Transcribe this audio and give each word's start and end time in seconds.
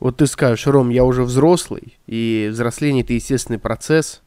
Вот 0.00 0.16
ты 0.16 0.26
скажешь, 0.26 0.66
Ром, 0.66 0.88
я 0.88 1.04
уже 1.04 1.24
взрослый, 1.24 1.98
и 2.06 2.48
взросление 2.50 3.04
это 3.04 3.12
естественный 3.12 3.58
процесс. 3.58 4.22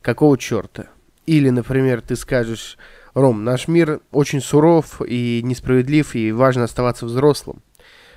Какого 0.00 0.38
черта? 0.38 0.86
Или, 1.26 1.50
например, 1.50 2.00
ты 2.00 2.16
скажешь, 2.16 2.78
Ром, 3.12 3.44
наш 3.44 3.68
мир 3.68 4.00
очень 4.10 4.40
суров 4.40 5.02
и 5.06 5.42
несправедлив, 5.44 6.14
и 6.14 6.32
важно 6.32 6.64
оставаться 6.64 7.04
взрослым. 7.04 7.62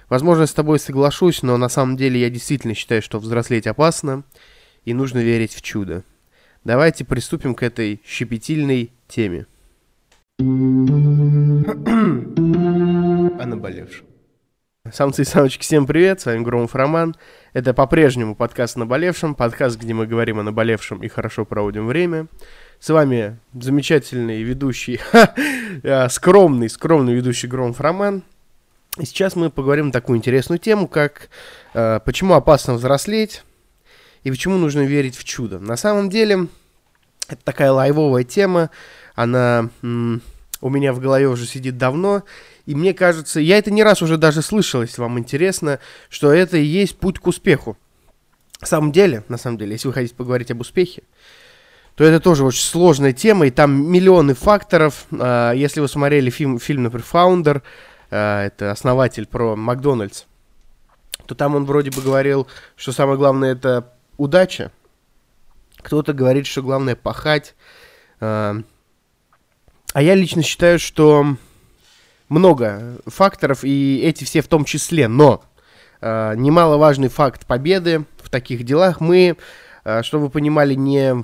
Возможно, 0.07 0.46
с 0.46 0.54
тобой 0.54 0.79
соглашусь, 0.79 1.44
но 1.44 1.57
на 1.57 1.68
самом 1.68 1.97
деле 1.97 2.20
я 2.20 2.29
действительно 2.29 2.73
считаю, 2.73 3.02
что 3.02 3.20
взрослеть 3.20 3.68
опасно, 3.68 4.23
и 4.86 4.93
нужно 4.93 5.20
верить 5.20 5.54
в 5.54 5.61
чудо. 5.61 6.04
Давайте 6.64 7.04
приступим 7.04 7.55
к 7.55 7.64
этой 7.64 8.02
щепетильной 8.05 8.91
теме. 9.07 9.48
О 10.39 10.43
наболевшем. 13.46 14.09
Самцы 14.88 15.21
и 15.21 15.25
самочки, 15.25 15.61
всем 15.61 15.86
привет, 15.86 16.21
с 16.21 16.25
вами 16.25 16.41
Громов 16.41 16.73
Роман. 16.73 17.16
Это 17.54 17.73
по-прежнему 17.73 18.33
подкаст 18.33 18.78
о 18.78 18.79
наболевшем, 18.79 19.36
подкаст, 19.36 19.78
где 19.78 19.93
мы 19.93 20.07
говорим 20.07 20.39
о 20.39 20.43
наболевшем 20.43 21.04
и 21.04 21.10
хорошо 21.10 21.43
проводим 21.43 21.86
время. 21.86 22.28
С 22.79 22.89
вами 22.89 23.38
замечательный 23.54 24.42
ведущий, 24.42 25.00
э, 25.83 26.10
скромный, 26.10 26.69
скромный 26.69 27.14
ведущий 27.14 27.47
Громов 27.47 27.82
Роман. 27.82 28.24
И 28.97 29.05
сейчас 29.05 29.36
мы 29.36 29.52
поговорим 29.52 29.88
на 29.88 29.92
такую 29.92 30.18
интересную 30.18 30.60
тему, 30.60 30.88
как 30.88 31.30
э, 31.74 32.00
почему 32.05 32.33
опасно 32.33 32.73
взрослеть 32.73 33.44
и 34.23 34.31
почему 34.31 34.58
нужно 34.58 34.81
верить 34.81 35.17
в 35.17 35.25
чудо. 35.25 35.59
На 35.59 35.75
самом 35.75 36.09
деле, 36.09 36.47
это 37.27 37.44
такая 37.44 37.73
лайвовая 37.73 38.23
тема, 38.23 38.72
она 39.14 39.69
у 40.61 40.69
меня 40.69 40.94
в 40.94 41.00
голове 41.00 41.27
уже 41.27 41.45
сидит 41.45 41.77
давно, 41.77 42.23
и 42.69 42.75
мне 42.75 42.94
кажется, 42.94 43.39
я 43.39 43.58
это 43.58 43.72
не 43.72 43.81
раз 43.81 44.03
уже 44.03 44.17
даже 44.17 44.44
слышал, 44.44 44.83
если 44.83 45.02
вам 45.02 45.17
интересно, 45.17 45.80
что 46.08 46.31
это 46.31 46.58
и 46.58 46.64
есть 46.64 47.00
путь 47.00 47.17
к 47.17 47.25
успеху. 47.25 47.75
На 48.61 48.67
самом 48.67 48.91
деле, 48.91 49.23
на 49.27 49.39
самом 49.39 49.58
деле, 49.58 49.72
если 49.72 49.88
вы 49.88 49.95
хотите 49.95 50.14
поговорить 50.14 50.52
об 50.52 50.61
успехе, 50.61 51.02
то 51.95 52.03
это 52.03 52.19
тоже 52.19 52.45
очень 52.45 52.61
сложная 52.61 53.11
тема, 53.11 53.47
и 53.47 53.49
там 53.49 53.91
миллионы 53.91 54.35
факторов. 54.35 55.07
А, 55.11 55.52
если 55.53 55.79
вы 55.79 55.88
смотрели 55.88 56.29
фильм, 56.29 56.59
фильм 56.59 56.83
например, 56.83 57.03
«Фаундер», 57.07 57.63
а, 58.11 58.45
это 58.45 58.69
основатель 58.69 59.25
про 59.25 59.55
Макдональдс, 59.55 60.25
то 61.25 61.33
там 61.33 61.55
он 61.55 61.66
вроде 61.66 61.89
бы 61.89 62.03
говорил, 62.03 62.47
что 62.75 62.91
самое 62.91 63.17
главное 63.17 63.53
это 63.53 63.91
удача. 64.17 64.72
Кто-то 65.77 66.13
говорит, 66.13 66.45
что 66.45 66.61
главное 66.61 66.95
пахать. 66.95 67.55
А, 68.19 68.57
а 69.91 70.01
я 70.03 70.13
лично 70.13 70.44
считаю, 70.44 70.77
что 70.77 71.35
много 72.30 72.97
факторов, 73.05 73.63
и 73.63 74.02
эти 74.03 74.23
все 74.23 74.41
в 74.41 74.47
том 74.47 74.66
числе. 74.66 75.08
Но 75.08 75.44
э, 76.02 76.33
немаловажный 76.35 77.09
факт 77.09 77.45
победы 77.45 78.05
в 78.17 78.30
таких 78.30 78.63
делах 78.63 79.02
мы, 79.02 79.35
э, 79.83 80.03
чтобы 80.03 80.25
вы 80.25 80.30
понимали, 80.30 80.75
не 80.75 81.23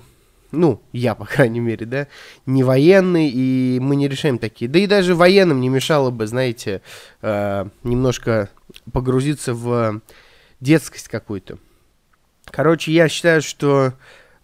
ну, 0.52 0.82
я, 0.94 1.16
по 1.16 1.26
крайней 1.26 1.60
мере, 1.60 1.86
да, 1.86 2.08
не 2.46 2.64
военный, 2.64 3.30
и 3.30 3.80
мы 3.82 3.96
не 3.96 4.08
решаем 4.08 4.38
такие. 4.38 4.70
Да 4.70 4.80
и 4.80 4.88
даже 4.88 5.16
военным 5.16 5.60
не 5.60 5.70
мешало 5.70 6.12
бы, 6.12 6.28
знаете, 6.28 6.82
э, 7.22 7.66
немножко 7.84 8.50
погрузиться 8.92 9.54
в 9.54 10.02
детскость 10.60 11.08
какую-то. 11.08 11.58
Короче, 12.46 12.92
я 12.92 13.10
считаю, 13.10 13.42
что 13.42 13.94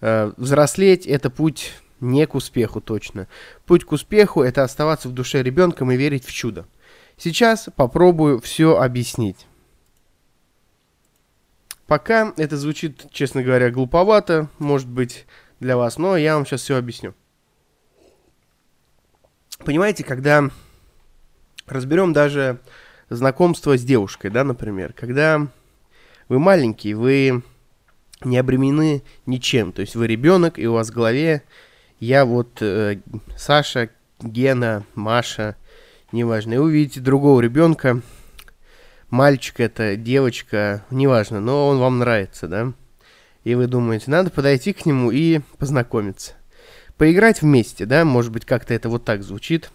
э, 0.01 0.31
взрослеть 0.37 1.05
это 1.05 1.29
путь 1.29 1.73
не 2.01 2.27
к 2.27 2.35
успеху 2.35 2.81
точно. 2.81 3.27
Путь 3.65 3.85
к 3.85 3.91
успеху– 3.93 4.41
это 4.43 4.63
оставаться 4.63 5.07
в 5.07 5.13
душе 5.13 5.41
ребенком 5.41 5.91
и 5.91 5.97
верить 5.97 6.25
в 6.25 6.33
чудо. 6.33 6.65
Сейчас 7.17 7.69
попробую 7.75 8.41
все 8.41 8.77
объяснить. 8.77 9.47
Пока 11.87 12.33
это 12.37 12.57
звучит, 12.57 13.11
честно 13.11 13.43
говоря, 13.43 13.69
глуповато, 13.69 14.49
может 14.59 14.87
быть, 14.87 15.25
для 15.59 15.77
вас, 15.77 15.97
но 15.97 16.17
я 16.17 16.35
вам 16.35 16.45
сейчас 16.45 16.61
все 16.61 16.77
объясню. 16.77 17.13
Понимаете, 19.59 20.03
когда 20.03 20.49
разберем 21.67 22.13
даже 22.13 22.59
знакомство 23.09 23.77
с 23.77 23.83
девушкой, 23.83 24.31
да, 24.31 24.43
например, 24.43 24.93
когда 24.93 25.47
вы 26.29 26.39
маленький, 26.39 26.93
вы 26.93 27.43
не 28.23 28.37
обременены 28.37 29.03
ничем, 29.25 29.71
то 29.71 29.81
есть 29.81 29.95
вы 29.95 30.07
ребенок, 30.07 30.57
и 30.57 30.65
у 30.65 30.73
вас 30.73 30.89
в 30.89 30.93
голове 30.93 31.43
я 32.01 32.25
вот 32.25 32.61
э, 32.61 32.99
Саша, 33.37 33.89
Гена, 34.19 34.83
Маша, 34.95 35.55
неважно, 36.11 36.55
и 36.55 36.57
увидите 36.57 36.99
другого 36.99 37.39
ребенка, 37.39 38.01
мальчик 39.11 39.59
это, 39.59 39.95
девочка, 39.95 40.83
неважно, 40.89 41.39
но 41.39 41.67
он 41.67 41.77
вам 41.77 41.99
нравится, 41.99 42.47
да? 42.47 42.73
И 43.43 43.53
вы 43.53 43.67
думаете, 43.67 44.09
надо 44.09 44.31
подойти 44.31 44.73
к 44.73 44.85
нему 44.85 45.11
и 45.11 45.41
познакомиться. 45.59 46.33
Поиграть 46.97 47.43
вместе, 47.43 47.85
да, 47.85 48.03
может 48.03 48.31
быть, 48.31 48.45
как-то 48.45 48.73
это 48.73 48.89
вот 48.89 49.05
так 49.05 49.21
звучит. 49.21 49.71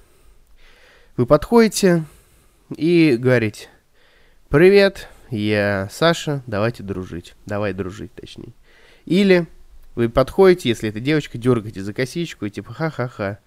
Вы 1.17 1.27
подходите 1.27 2.05
и 2.77 3.17
говорите, 3.17 3.69
привет, 4.49 5.09
я 5.31 5.89
Саша, 5.93 6.43
давайте 6.49 6.83
дружить, 6.83 7.35
давай 7.47 7.73
дружить, 7.73 8.13
точнее. 8.15 8.53
Или 9.05 9.47
вы 9.97 10.11
подходите, 10.11 10.69
если 10.69 10.91
это 10.91 11.01
девочка, 11.01 11.39
дергаете 11.39 11.83
за 11.83 11.95
косичку 11.95 12.45
и 12.45 12.51
типа 12.51 12.73
ха-ха-ха, 12.73 13.39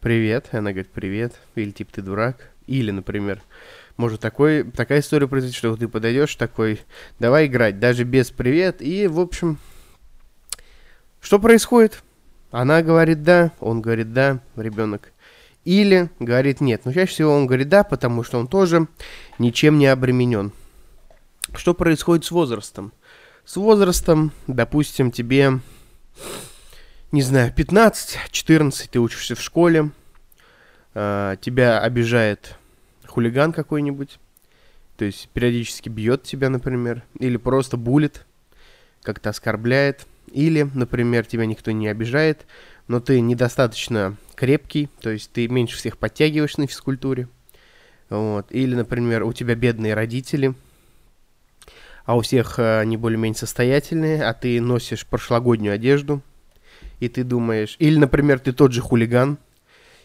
привет. 0.00 0.48
Она 0.50 0.72
говорит, 0.72 0.90
привет. 0.90 1.34
Или 1.54 1.70
типа 1.70 1.92
ты 1.94 2.02
дурак. 2.02 2.50
Или, 2.66 2.90
например, 2.90 3.40
может 3.96 4.20
такой, 4.20 4.64
такая 4.64 5.00
история 5.00 5.28
произойти, 5.28 5.56
что 5.56 5.76
ты 5.76 5.86
подойдешь 5.88 6.34
такой, 6.34 6.80
давай 7.20 7.46
играть, 7.46 7.78
даже 7.78 8.02
без 8.02 8.32
привет. 8.32 8.82
И, 8.82 9.06
в 9.06 9.20
общем, 9.20 9.58
что 11.20 11.38
происходит? 11.38 12.02
Она 12.50 12.82
говорит 12.82 13.22
да, 13.22 13.52
он 13.60 13.80
говорит 13.80 14.12
да, 14.12 14.40
ребенок. 14.56 15.12
Или 15.64 16.10
говорит 16.18 16.60
нет. 16.60 16.84
Но 16.84 16.92
чаще 16.92 17.12
всего 17.12 17.32
он 17.32 17.46
говорит 17.46 17.68
да, 17.68 17.84
потому 17.84 18.24
что 18.24 18.40
он 18.40 18.48
тоже 18.48 18.88
ничем 19.38 19.78
не 19.78 19.86
обременен. 19.86 20.52
Что 21.54 21.74
происходит 21.74 22.24
с 22.24 22.32
возрастом? 22.32 22.92
С 23.44 23.56
возрастом, 23.56 24.32
допустим, 24.48 25.12
тебе 25.12 25.60
не 27.12 27.22
знаю, 27.22 27.52
15-14, 27.54 28.88
ты 28.90 28.98
учишься 28.98 29.34
в 29.34 29.40
школе, 29.42 29.90
э, 30.94 31.36
тебя 31.40 31.80
обижает 31.80 32.56
хулиган 33.06 33.52
какой-нибудь, 33.52 34.18
то 34.96 35.04
есть 35.04 35.28
периодически 35.30 35.88
бьет 35.88 36.22
тебя, 36.22 36.48
например, 36.48 37.02
или 37.18 37.36
просто 37.36 37.76
булит, 37.76 38.24
как-то 39.02 39.30
оскорбляет, 39.30 40.06
или, 40.32 40.62
например, 40.74 41.26
тебя 41.26 41.44
никто 41.44 41.70
не 41.70 41.88
обижает, 41.88 42.46
но 42.88 43.00
ты 43.00 43.20
недостаточно 43.20 44.16
крепкий, 44.34 44.88
то 45.00 45.10
есть 45.10 45.30
ты 45.32 45.48
меньше 45.48 45.76
всех 45.76 45.98
подтягиваешь 45.98 46.56
на 46.56 46.66
физкультуре, 46.66 47.28
вот, 48.08 48.46
или, 48.50 48.74
например, 48.74 49.24
у 49.24 49.32
тебя 49.32 49.54
бедные 49.54 49.94
родители, 49.94 50.54
а 52.04 52.16
у 52.16 52.20
всех 52.20 52.58
э, 52.58 52.80
они 52.80 52.96
более-менее 52.96 53.38
состоятельные, 53.38 54.24
а 54.24 54.34
ты 54.34 54.60
носишь 54.60 55.06
прошлогоднюю 55.06 55.74
одежду– 55.74 56.22
и 57.02 57.08
ты 57.08 57.24
думаешь... 57.24 57.74
Или, 57.80 57.98
например, 57.98 58.38
ты 58.38 58.52
тот 58.52 58.70
же 58.70 58.80
хулиган, 58.80 59.38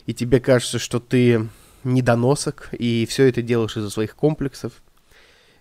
и 0.08 0.16
тебе 0.16 0.40
кажется, 0.40 0.80
что 0.80 1.00
ты 1.00 1.48
недоносок, 1.84 2.70
и 2.72 3.06
все 3.08 3.26
это 3.26 3.44
делаешь 3.44 3.78
из-за 3.78 3.92
своих 3.92 4.16
комплексов. 4.16 4.74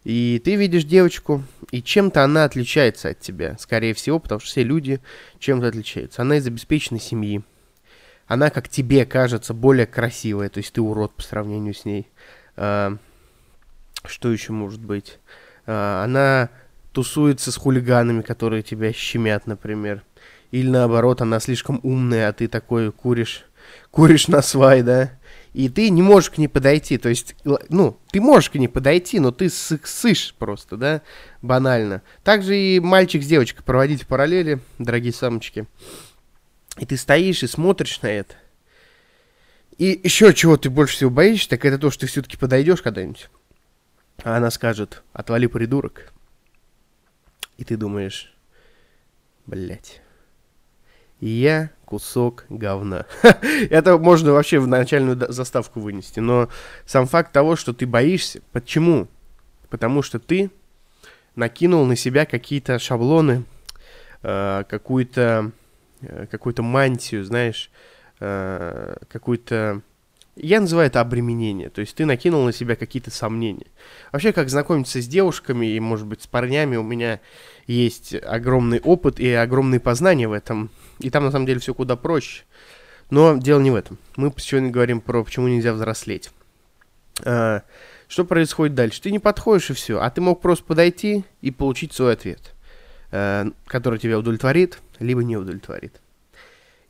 И 0.02 0.40
ты 0.42 0.54
видишь 0.54 0.84
девочку, 0.84 1.44
и 1.72 1.82
чем-то 1.82 2.24
она 2.24 2.44
отличается 2.44 3.10
от 3.10 3.20
тебя, 3.20 3.58
скорее 3.58 3.92
всего, 3.92 4.18
потому 4.18 4.40
что 4.40 4.48
все 4.48 4.62
люди 4.62 5.02
чем-то 5.38 5.66
отличаются. 5.68 6.22
Она 6.22 6.38
из 6.38 6.46
обеспеченной 6.46 7.00
семьи. 7.00 7.42
Она, 8.26 8.48
как 8.48 8.70
тебе 8.70 9.04
кажется, 9.04 9.52
более 9.52 9.86
красивая, 9.86 10.48
то 10.48 10.56
есть 10.56 10.72
ты 10.72 10.80
урод 10.80 11.12
по 11.16 11.22
сравнению 11.22 11.74
с 11.74 11.84
ней. 11.84 12.08
А, 12.56 12.96
что 14.06 14.32
еще 14.32 14.52
может 14.52 14.80
быть? 14.80 15.18
А, 15.66 16.04
она 16.04 16.50
тусуется 16.92 17.52
с 17.52 17.56
хулиганами, 17.56 18.22
которые 18.22 18.62
тебя 18.62 18.92
щемят, 18.92 19.46
например. 19.46 20.02
Или 20.50 20.68
наоборот, 20.68 21.20
она 21.20 21.40
слишком 21.40 21.80
умная, 21.82 22.28
а 22.28 22.32
ты 22.32 22.48
такой 22.48 22.92
куришь, 22.92 23.44
куришь 23.90 24.28
на 24.28 24.42
свай, 24.42 24.82
да? 24.82 25.10
И 25.52 25.68
ты 25.68 25.90
не 25.90 26.02
можешь 26.02 26.30
к 26.30 26.38
ней 26.38 26.48
подойти. 26.48 26.98
То 26.98 27.08
есть, 27.08 27.34
ну, 27.44 27.98
ты 28.10 28.20
можешь 28.20 28.50
к 28.50 28.54
ней 28.54 28.68
подойти, 28.68 29.20
но 29.20 29.32
ты 29.32 29.48
сышь 29.50 30.34
просто, 30.38 30.76
да? 30.76 31.02
Банально. 31.42 32.02
Также 32.22 32.56
и 32.56 32.80
мальчик 32.80 33.22
с 33.22 33.26
девочкой 33.26 33.64
проводить 33.64 34.06
параллели, 34.06 34.60
дорогие 34.78 35.12
самочки. 35.12 35.66
И 36.78 36.84
ты 36.84 36.96
стоишь 36.96 37.42
и 37.42 37.46
смотришь 37.46 38.00
на 38.02 38.08
это. 38.08 38.34
И 39.78 40.00
еще 40.02 40.32
чего 40.32 40.56
ты 40.56 40.70
больше 40.70 40.96
всего 40.96 41.10
боишься, 41.10 41.50
так 41.50 41.64
это 41.64 41.78
то, 41.78 41.90
что 41.90 42.02
ты 42.02 42.06
все-таки 42.06 42.36
подойдешь 42.36 42.82
когда-нибудь. 42.82 43.28
А 44.22 44.36
она 44.36 44.50
скажет, 44.50 45.02
отвали, 45.12 45.46
придурок. 45.46 46.12
И 47.58 47.64
ты 47.64 47.76
думаешь, 47.76 48.34
блять 49.46 50.02
я 51.20 51.70
кусок 51.84 52.44
говна. 52.48 53.06
Это 53.70 53.96
можно 53.98 54.32
вообще 54.32 54.58
в 54.58 54.66
начальную 54.66 55.32
заставку 55.32 55.80
вынести. 55.80 56.20
Но 56.20 56.48
сам 56.84 57.06
факт 57.06 57.32
того, 57.32 57.56
что 57.56 57.72
ты 57.72 57.86
боишься, 57.86 58.42
почему? 58.52 59.08
Потому 59.70 60.02
что 60.02 60.18
ты 60.18 60.50
накинул 61.34 61.84
на 61.86 61.96
себя 61.96 62.26
какие-то 62.26 62.78
шаблоны, 62.78 63.44
э, 64.22 64.64
какую-то 64.68 65.52
э, 66.02 66.26
какую-то 66.30 66.62
мантию, 66.62 67.24
знаешь, 67.24 67.70
э, 68.20 68.96
какую-то... 69.08 69.82
Я 70.36 70.60
называю 70.60 70.88
это 70.88 71.00
обременение, 71.00 71.70
то 71.70 71.80
есть 71.80 71.94
ты 71.94 72.04
накинул 72.04 72.44
на 72.44 72.52
себя 72.52 72.76
какие-то 72.76 73.10
сомнения. 73.10 73.68
Вообще, 74.12 74.32
как 74.34 74.50
знакомиться 74.50 75.00
с 75.00 75.08
девушками 75.08 75.66
и, 75.66 75.80
может 75.80 76.06
быть, 76.06 76.22
с 76.22 76.26
парнями, 76.26 76.76
у 76.76 76.82
меня 76.82 77.20
есть 77.66 78.14
огромный 78.14 78.80
опыт 78.80 79.18
и 79.18 79.32
огромные 79.32 79.80
познания 79.80 80.28
в 80.28 80.32
этом. 80.32 80.68
И 80.98 81.08
там, 81.08 81.24
на 81.24 81.30
самом 81.30 81.46
деле, 81.46 81.58
все 81.60 81.72
куда 81.72 81.96
проще. 81.96 82.44
Но 83.08 83.38
дело 83.38 83.60
не 83.60 83.70
в 83.70 83.74
этом. 83.74 83.96
Мы 84.16 84.30
сегодня 84.36 84.70
говорим 84.70 85.00
про 85.00 85.24
почему 85.24 85.48
нельзя 85.48 85.72
взрослеть. 85.72 86.30
А, 87.24 87.62
что 88.06 88.26
происходит 88.26 88.74
дальше? 88.74 89.00
Ты 89.00 89.10
не 89.10 89.18
подходишь 89.18 89.70
и 89.70 89.72
все, 89.72 90.00
а 90.00 90.10
ты 90.10 90.20
мог 90.20 90.42
просто 90.42 90.64
подойти 90.64 91.24
и 91.40 91.50
получить 91.50 91.94
свой 91.94 92.12
ответ, 92.12 92.54
а, 93.10 93.46
который 93.66 93.98
тебя 93.98 94.18
удовлетворит, 94.18 94.80
либо 94.98 95.24
не 95.24 95.38
удовлетворит. 95.38 96.00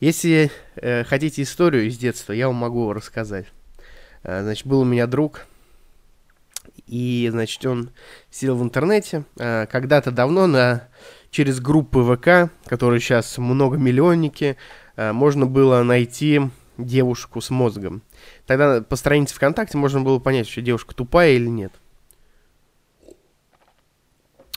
Если 0.00 0.50
э, 0.76 1.04
хотите 1.04 1.42
историю 1.42 1.86
из 1.86 1.96
детства, 1.96 2.32
я 2.32 2.48
вам 2.48 2.56
могу 2.56 2.92
рассказать. 2.92 3.46
А, 4.22 4.42
значит, 4.42 4.66
был 4.66 4.80
у 4.80 4.84
меня 4.84 5.06
друг, 5.06 5.46
и, 6.86 7.28
значит, 7.30 7.64
он 7.66 7.90
сидел 8.30 8.56
в 8.56 8.62
интернете 8.62 9.24
а, 9.38 9.66
когда-то 9.66 10.10
давно 10.10 10.46
на, 10.46 10.88
через 11.30 11.60
группы 11.60 12.02
ВК, 12.02 12.52
которые 12.68 13.00
сейчас 13.00 13.38
многомиллионники, 13.38 14.56
а, 14.96 15.12
можно 15.12 15.46
было 15.46 15.82
найти 15.82 16.42
девушку 16.78 17.40
с 17.40 17.50
мозгом. 17.50 18.02
Тогда 18.46 18.82
по 18.82 18.96
странице 18.96 19.34
ВКонтакте 19.34 19.78
можно 19.78 20.00
было 20.02 20.18
понять, 20.18 20.48
что 20.48 20.60
девушка 20.60 20.94
тупая 20.94 21.32
или 21.32 21.48
нет. 21.48 21.72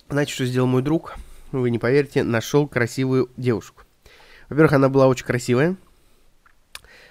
Знаете, 0.09 0.33
что 0.33 0.45
сделал 0.45 0.67
мой 0.67 0.81
друг? 0.81 1.15
Вы 1.51 1.69
не 1.71 1.79
поверите, 1.79 2.23
нашел 2.23 2.67
красивую 2.67 3.29
девушку. 3.37 3.83
Во-первых, 4.49 4.73
она 4.73 4.89
была 4.89 5.07
очень 5.07 5.25
красивая. 5.25 5.75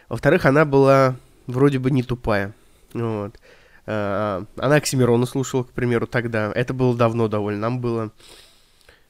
Во-вторых, 0.08 0.46
она 0.46 0.64
была 0.64 1.17
вроде 1.46 1.79
бы 1.79 1.90
не 1.90 2.02
тупая. 2.02 2.55
Вот. 2.93 3.38
А, 3.87 4.44
она 4.56 4.76
Оксимирона 4.76 5.26
слушала, 5.26 5.64
к 5.64 5.70
примеру, 5.70 6.06
тогда. 6.06 6.52
Это 6.55 6.75
было 6.75 6.96
давно 6.96 7.29
довольно. 7.29 7.61
Нам 7.61 7.81
было, 7.81 8.12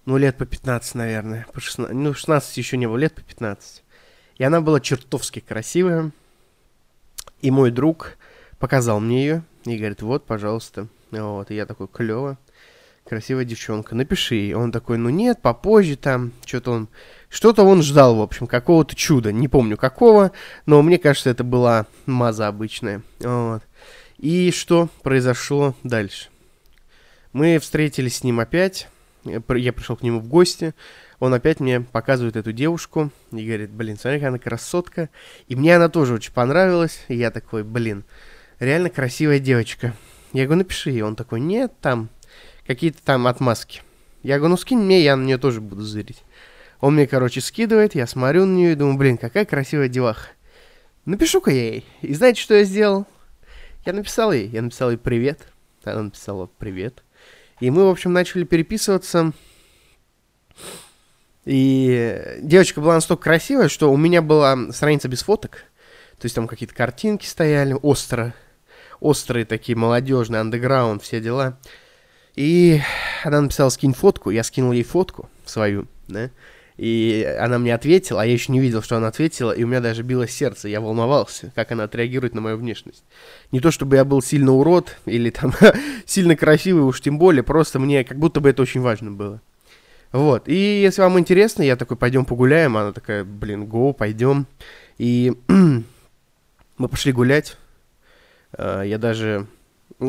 ну, 0.04 0.16
лет 0.16 0.36
по 0.36 0.46
15, 0.46 0.94
наверное. 0.94 1.46
По 1.52 1.60
16, 1.60 1.94
ну, 1.94 2.14
16 2.14 2.56
еще 2.56 2.76
не 2.76 2.86
было, 2.86 2.96
лет 2.96 3.14
по 3.14 3.22
15. 3.22 3.82
И 4.36 4.44
она 4.44 4.60
была 4.60 4.80
чертовски 4.80 5.40
красивая. 5.40 6.12
И 7.40 7.50
мой 7.50 7.70
друг 7.70 8.16
показал 8.58 9.00
мне 9.00 9.20
ее 9.22 9.42
и 9.64 9.76
говорит, 9.76 10.02
вот, 10.02 10.26
пожалуйста. 10.26 10.88
Вот, 11.10 11.50
и 11.50 11.54
я 11.54 11.66
такой, 11.66 11.88
клево, 11.88 12.38
красивая 13.04 13.44
девчонка, 13.44 13.94
напиши. 13.94 14.36
И 14.36 14.52
он 14.52 14.72
такой, 14.72 14.98
ну 14.98 15.08
нет, 15.08 15.40
попозже 15.40 15.96
там, 15.96 16.32
что-то 16.44 16.72
он... 16.72 16.88
Что-то 17.28 17.62
он 17.62 17.82
ждал, 17.82 18.16
в 18.16 18.22
общем, 18.22 18.46
какого-то 18.46 18.94
чуда. 18.94 19.32
Не 19.32 19.48
помню 19.48 19.76
какого, 19.76 20.32
но 20.66 20.80
мне 20.82 20.98
кажется, 20.98 21.30
это 21.30 21.44
была 21.44 21.86
маза 22.06 22.48
обычная. 22.48 23.02
Вот. 23.20 23.62
И 24.18 24.50
что 24.50 24.88
произошло 25.02 25.74
дальше? 25.82 26.28
Мы 27.32 27.58
встретились 27.58 28.16
с 28.16 28.24
ним 28.24 28.40
опять. 28.40 28.88
Я 29.24 29.40
пришел 29.40 29.96
к 29.96 30.02
нему 30.02 30.20
в 30.20 30.28
гости 30.28 30.74
он 31.20 31.34
опять 31.34 31.58
мне 31.60 31.80
показывает 31.80 32.36
эту 32.36 32.52
девушку 32.52 33.10
и 33.32 33.44
говорит, 33.44 33.70
блин, 33.70 33.96
смотри, 33.98 34.18
какая 34.18 34.28
она 34.28 34.38
красотка. 34.38 35.08
И 35.48 35.56
мне 35.56 35.74
она 35.74 35.88
тоже 35.88 36.14
очень 36.14 36.32
понравилась. 36.32 37.00
И 37.08 37.16
я 37.16 37.30
такой, 37.30 37.64
блин, 37.64 38.04
реально 38.60 38.90
красивая 38.90 39.40
девочка. 39.40 39.94
Я 40.32 40.44
говорю, 40.44 40.60
напиши. 40.60 40.92
И 40.92 41.00
он 41.00 41.16
такой, 41.16 41.40
нет, 41.40 41.72
там 41.80 42.08
какие-то 42.66 43.02
там 43.02 43.26
отмазки. 43.26 43.82
Я 44.22 44.38
говорю, 44.38 44.50
ну 44.52 44.56
скинь 44.56 44.78
мне, 44.78 45.02
я 45.02 45.16
на 45.16 45.24
нее 45.24 45.38
тоже 45.38 45.60
буду 45.60 45.82
зырить. 45.82 46.22
Он 46.80 46.94
мне, 46.94 47.06
короче, 47.06 47.40
скидывает, 47.40 47.94
я 47.94 48.06
смотрю 48.06 48.46
на 48.46 48.54
нее 48.54 48.72
и 48.72 48.76
думаю, 48.76 48.96
блин, 48.96 49.18
какая 49.18 49.44
красивая 49.44 49.88
деваха. 49.88 50.28
Напишу-ка 51.04 51.50
я 51.50 51.72
ей. 51.72 51.86
И 52.02 52.14
знаете, 52.14 52.40
что 52.40 52.54
я 52.54 52.64
сделал? 52.64 53.06
Я 53.84 53.92
написал 53.92 54.32
ей. 54.32 54.48
Я 54.48 54.62
написал 54.62 54.90
ей 54.90 54.98
привет. 54.98 55.48
Она 55.84 56.02
написала 56.02 56.50
привет. 56.58 57.02
И 57.60 57.70
мы, 57.70 57.86
в 57.86 57.90
общем, 57.90 58.12
начали 58.12 58.44
переписываться. 58.44 59.32
И 61.44 62.38
девочка 62.42 62.80
была 62.80 62.94
настолько 62.94 63.24
красивая, 63.24 63.68
что 63.68 63.90
у 63.90 63.96
меня 63.96 64.20
была 64.20 64.70
страница 64.72 65.08
без 65.08 65.22
фоток. 65.22 65.64
То 66.18 66.26
есть 66.26 66.34
там 66.34 66.46
какие-то 66.46 66.74
картинки 66.74 67.26
стояли, 67.26 67.74
остро, 67.80 68.34
острые 69.00 69.46
такие, 69.46 69.76
молодежные, 69.76 70.40
андеграунд, 70.40 71.02
все 71.02 71.20
дела. 71.20 71.58
И 72.34 72.80
она 73.24 73.40
написала, 73.40 73.70
скинь 73.70 73.94
фотку, 73.94 74.30
я 74.30 74.44
скинул 74.44 74.72
ей 74.72 74.84
фотку 74.84 75.28
свою, 75.46 75.88
да, 76.06 76.30
и 76.78 77.36
она 77.38 77.58
мне 77.58 77.74
ответила, 77.74 78.22
а 78.22 78.24
я 78.24 78.32
еще 78.32 78.52
не 78.52 78.60
видел, 78.60 78.82
что 78.82 78.96
она 78.96 79.08
ответила, 79.08 79.52
и 79.52 79.64
у 79.64 79.66
меня 79.66 79.80
даже 79.80 80.02
било 80.02 80.26
сердце, 80.26 80.68
я 80.68 80.80
волновался, 80.80 81.52
как 81.54 81.72
она 81.72 81.84
отреагирует 81.84 82.34
на 82.34 82.40
мою 82.40 82.56
внешность. 82.56 83.04
Не 83.52 83.60
то, 83.60 83.70
чтобы 83.70 83.96
я 83.96 84.04
был 84.04 84.22
сильно 84.22 84.52
урод, 84.52 84.96
или 85.04 85.30
там 85.30 85.52
сильно 86.06 86.36
красивый, 86.36 86.84
уж 86.84 87.00
тем 87.00 87.18
более, 87.18 87.42
просто 87.42 87.78
мне 87.78 88.04
как 88.04 88.18
будто 88.18 88.40
бы 88.40 88.48
это 88.48 88.62
очень 88.62 88.80
важно 88.80 89.10
было. 89.10 89.42
Вот. 90.12 90.48
И 90.48 90.80
если 90.82 91.02
вам 91.02 91.18
интересно, 91.18 91.62
я 91.62 91.76
такой, 91.76 91.96
пойдем 91.96 92.24
погуляем. 92.24 92.76
Она 92.76 92.92
такая, 92.92 93.24
блин, 93.24 93.66
го, 93.66 93.92
пойдем. 93.92 94.46
И 94.96 95.34
мы 95.48 96.88
пошли 96.88 97.12
гулять. 97.12 97.56
Uh, 98.56 98.86
я 98.86 98.98
даже... 98.98 99.46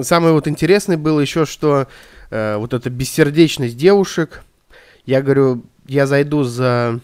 Самое 0.01 0.33
вот 0.33 0.48
интересное 0.48 0.98
было 0.98 1.19
еще, 1.19 1.45
что 1.45 1.88
uh, 2.30 2.57
вот 2.57 2.74
эта 2.74 2.89
бессердечность 2.89 3.75
девушек. 3.75 4.44
Я 5.06 5.22
говорю, 5.22 5.65
я 5.89 6.07
зайду 6.07 6.44
за... 6.44 7.00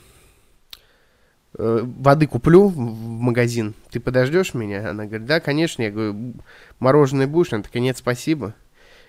Uh, 1.58 1.90
воды 2.00 2.28
куплю 2.28 2.68
в 2.68 2.78
магазин. 2.78 3.76
Ты 3.90 4.02
подождешь 4.02 4.54
меня? 4.54 4.90
Она 4.90 5.06
говорит, 5.06 5.26
да, 5.26 5.40
конечно. 5.40 5.84
Я 5.84 5.92
говорю, 5.92 6.34
мороженое 6.80 7.28
будешь? 7.28 7.54
Она 7.54 7.64
такая, 7.64 7.82
нет, 7.82 7.98
спасибо. 7.98 8.54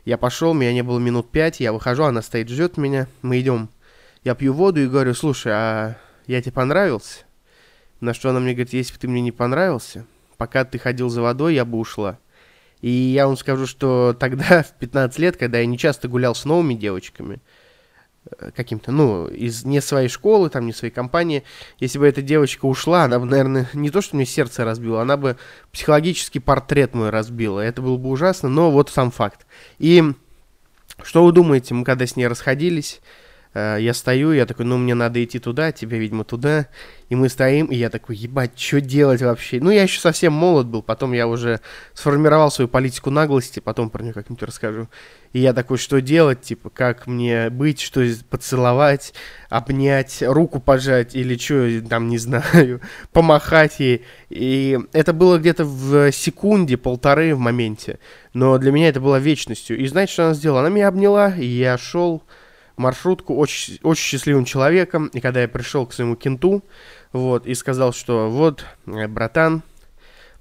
Я 0.04 0.16
пошел, 0.16 0.54
меня 0.54 0.72
не 0.72 0.82
было 0.82 1.00
минут 1.00 1.30
пять, 1.32 1.58
я 1.58 1.72
выхожу, 1.72 2.04
она 2.04 2.22
стоит, 2.22 2.48
ждет 2.48 2.76
меня. 2.76 3.08
Мы 3.22 3.40
идем 3.40 3.68
я 4.26 4.34
пью 4.34 4.54
воду 4.54 4.80
и 4.82 4.88
говорю, 4.88 5.14
слушай, 5.14 5.52
а 5.54 5.96
я 6.26 6.42
тебе 6.42 6.50
понравился? 6.50 7.20
На 8.00 8.12
что 8.12 8.30
она 8.30 8.40
мне 8.40 8.54
говорит, 8.54 8.72
если 8.72 8.92
бы 8.92 8.98
ты 8.98 9.06
мне 9.06 9.20
не 9.20 9.30
понравился, 9.30 10.04
пока 10.36 10.64
ты 10.64 10.80
ходил 10.80 11.10
за 11.10 11.22
водой, 11.22 11.54
я 11.54 11.64
бы 11.64 11.78
ушла. 11.78 12.18
И 12.80 12.90
я 12.90 13.28
вам 13.28 13.36
скажу, 13.36 13.68
что 13.68 14.16
тогда, 14.18 14.62
в 14.64 14.72
15 14.80 15.18
лет, 15.20 15.36
когда 15.36 15.60
я 15.60 15.66
не 15.66 15.78
часто 15.78 16.08
гулял 16.08 16.34
с 16.34 16.44
новыми 16.44 16.74
девочками, 16.74 17.36
э, 17.36 17.38
каким-то, 18.54 18.92
ну, 18.92 19.26
из 19.26 19.64
не 19.64 19.80
своей 19.80 20.08
школы, 20.08 20.50
там, 20.50 20.66
не 20.66 20.72
своей 20.72 20.92
компании, 20.92 21.44
если 21.78 21.98
бы 21.98 22.06
эта 22.06 22.22
девочка 22.22 22.66
ушла, 22.66 23.04
она 23.04 23.18
бы, 23.18 23.26
наверное, 23.26 23.68
не 23.72 23.90
то, 23.90 24.00
что 24.00 24.16
мне 24.16 24.26
сердце 24.26 24.64
разбила, 24.64 25.02
она 25.02 25.16
бы 25.16 25.36
психологический 25.72 26.40
портрет 26.40 26.94
мой 26.94 27.10
разбила. 27.10 27.60
Это 27.60 27.82
было 27.82 27.96
бы 27.96 28.08
ужасно, 28.08 28.48
но 28.48 28.70
вот 28.70 28.90
сам 28.90 29.10
факт. 29.10 29.46
И 29.78 30.02
что 31.02 31.24
вы 31.24 31.32
думаете, 31.32 31.74
мы 31.74 31.84
когда 31.84 32.06
с 32.06 32.16
ней 32.16 32.26
расходились, 32.26 33.00
Э, 33.00 33.25
я 33.56 33.94
стою, 33.94 34.32
я 34.32 34.44
такой, 34.44 34.66
ну, 34.66 34.76
мне 34.76 34.94
надо 34.94 35.22
идти 35.24 35.38
туда, 35.38 35.72
тебе, 35.72 35.98
видимо, 35.98 36.24
туда. 36.24 36.66
И 37.08 37.14
мы 37.14 37.28
стоим, 37.28 37.66
и 37.66 37.76
я 37.76 37.88
такой, 37.88 38.16
ебать, 38.16 38.58
что 38.58 38.80
делать 38.80 39.22
вообще? 39.22 39.60
Ну, 39.60 39.70
я 39.70 39.84
еще 39.84 40.00
совсем 40.00 40.32
молод 40.32 40.66
был, 40.66 40.82
потом 40.82 41.12
я 41.12 41.26
уже 41.26 41.60
сформировал 41.94 42.50
свою 42.50 42.68
политику 42.68 43.10
наглости, 43.10 43.60
потом 43.60 43.88
про 43.88 44.02
нее 44.02 44.12
как-нибудь 44.12 44.42
расскажу. 44.42 44.88
И 45.32 45.38
я 45.38 45.54
такой, 45.54 45.78
что 45.78 46.00
делать, 46.00 46.42
типа, 46.42 46.68
как 46.68 47.06
мне 47.06 47.48
быть, 47.48 47.80
что 47.80 48.04
поцеловать, 48.28 49.14
обнять, 49.48 50.22
руку 50.26 50.60
пожать 50.60 51.14
или 51.14 51.38
что, 51.38 51.80
там, 51.88 52.08
не 52.08 52.18
знаю, 52.18 52.80
помахать 53.12 53.78
ей. 53.78 54.04
И 54.28 54.78
это 54.92 55.12
было 55.12 55.38
где-то 55.38 55.64
в 55.64 56.10
секунде, 56.12 56.76
полторы 56.76 57.34
в 57.34 57.38
моменте. 57.38 58.00
Но 58.34 58.58
для 58.58 58.72
меня 58.72 58.88
это 58.88 59.00
было 59.00 59.16
вечностью. 59.16 59.78
И 59.78 59.86
знаете, 59.86 60.12
что 60.12 60.24
она 60.24 60.34
сделала? 60.34 60.60
Она 60.60 60.70
меня 60.70 60.88
обняла, 60.88 61.32
и 61.34 61.46
я 61.46 61.78
шел 61.78 62.22
маршрутку 62.76 63.34
очень, 63.36 63.78
очень 63.82 64.02
счастливым 64.02 64.44
человеком. 64.44 65.06
И 65.08 65.20
когда 65.20 65.42
я 65.42 65.48
пришел 65.48 65.86
к 65.86 65.92
своему 65.92 66.16
кенту, 66.16 66.62
вот, 67.12 67.46
и 67.46 67.54
сказал, 67.54 67.92
что 67.92 68.28
вот, 68.30 68.64
э, 68.86 69.08
братан, 69.08 69.62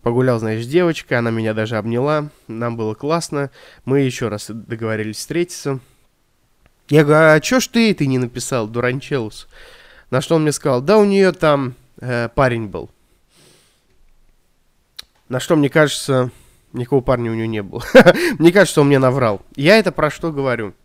погулял, 0.01 0.39
знаешь, 0.39 0.63
с 0.63 0.67
девочкой, 0.67 1.17
она 1.17 1.31
меня 1.31 1.53
даже 1.53 1.77
обняла, 1.77 2.29
нам 2.47 2.77
было 2.77 2.93
классно, 2.93 3.49
мы 3.85 4.01
еще 4.01 4.27
раз 4.27 4.49
договорились 4.49 5.17
встретиться. 5.17 5.79
Я 6.89 7.03
говорю, 7.03 7.37
а 7.37 7.39
чё 7.39 7.59
ж 7.59 7.67
ты, 7.67 7.93
ты 7.95 8.05
не 8.05 8.19
написал, 8.19 8.67
Дуранчелус? 8.67 9.47
На 10.11 10.21
что 10.21 10.35
он 10.35 10.43
мне 10.43 10.51
сказал, 10.51 10.81
да 10.81 10.99
у 10.99 11.05
нее 11.05 11.31
там 11.31 11.73
э, 11.99 12.29
парень 12.35 12.67
был. 12.67 12.91
На 15.27 15.39
что, 15.39 15.55
мне 15.55 15.69
кажется, 15.69 16.29
никакого 16.73 17.01
парня 17.01 17.31
у 17.31 17.33
нее 17.33 17.47
не 17.47 17.63
было. 17.63 17.83
мне 18.37 18.51
кажется, 18.51 18.81
он 18.81 18.87
мне 18.87 18.99
наврал. 18.99 19.41
Я 19.55 19.79
это 19.79 19.91
про 19.91 20.11
что 20.11 20.31
говорю? 20.31 20.75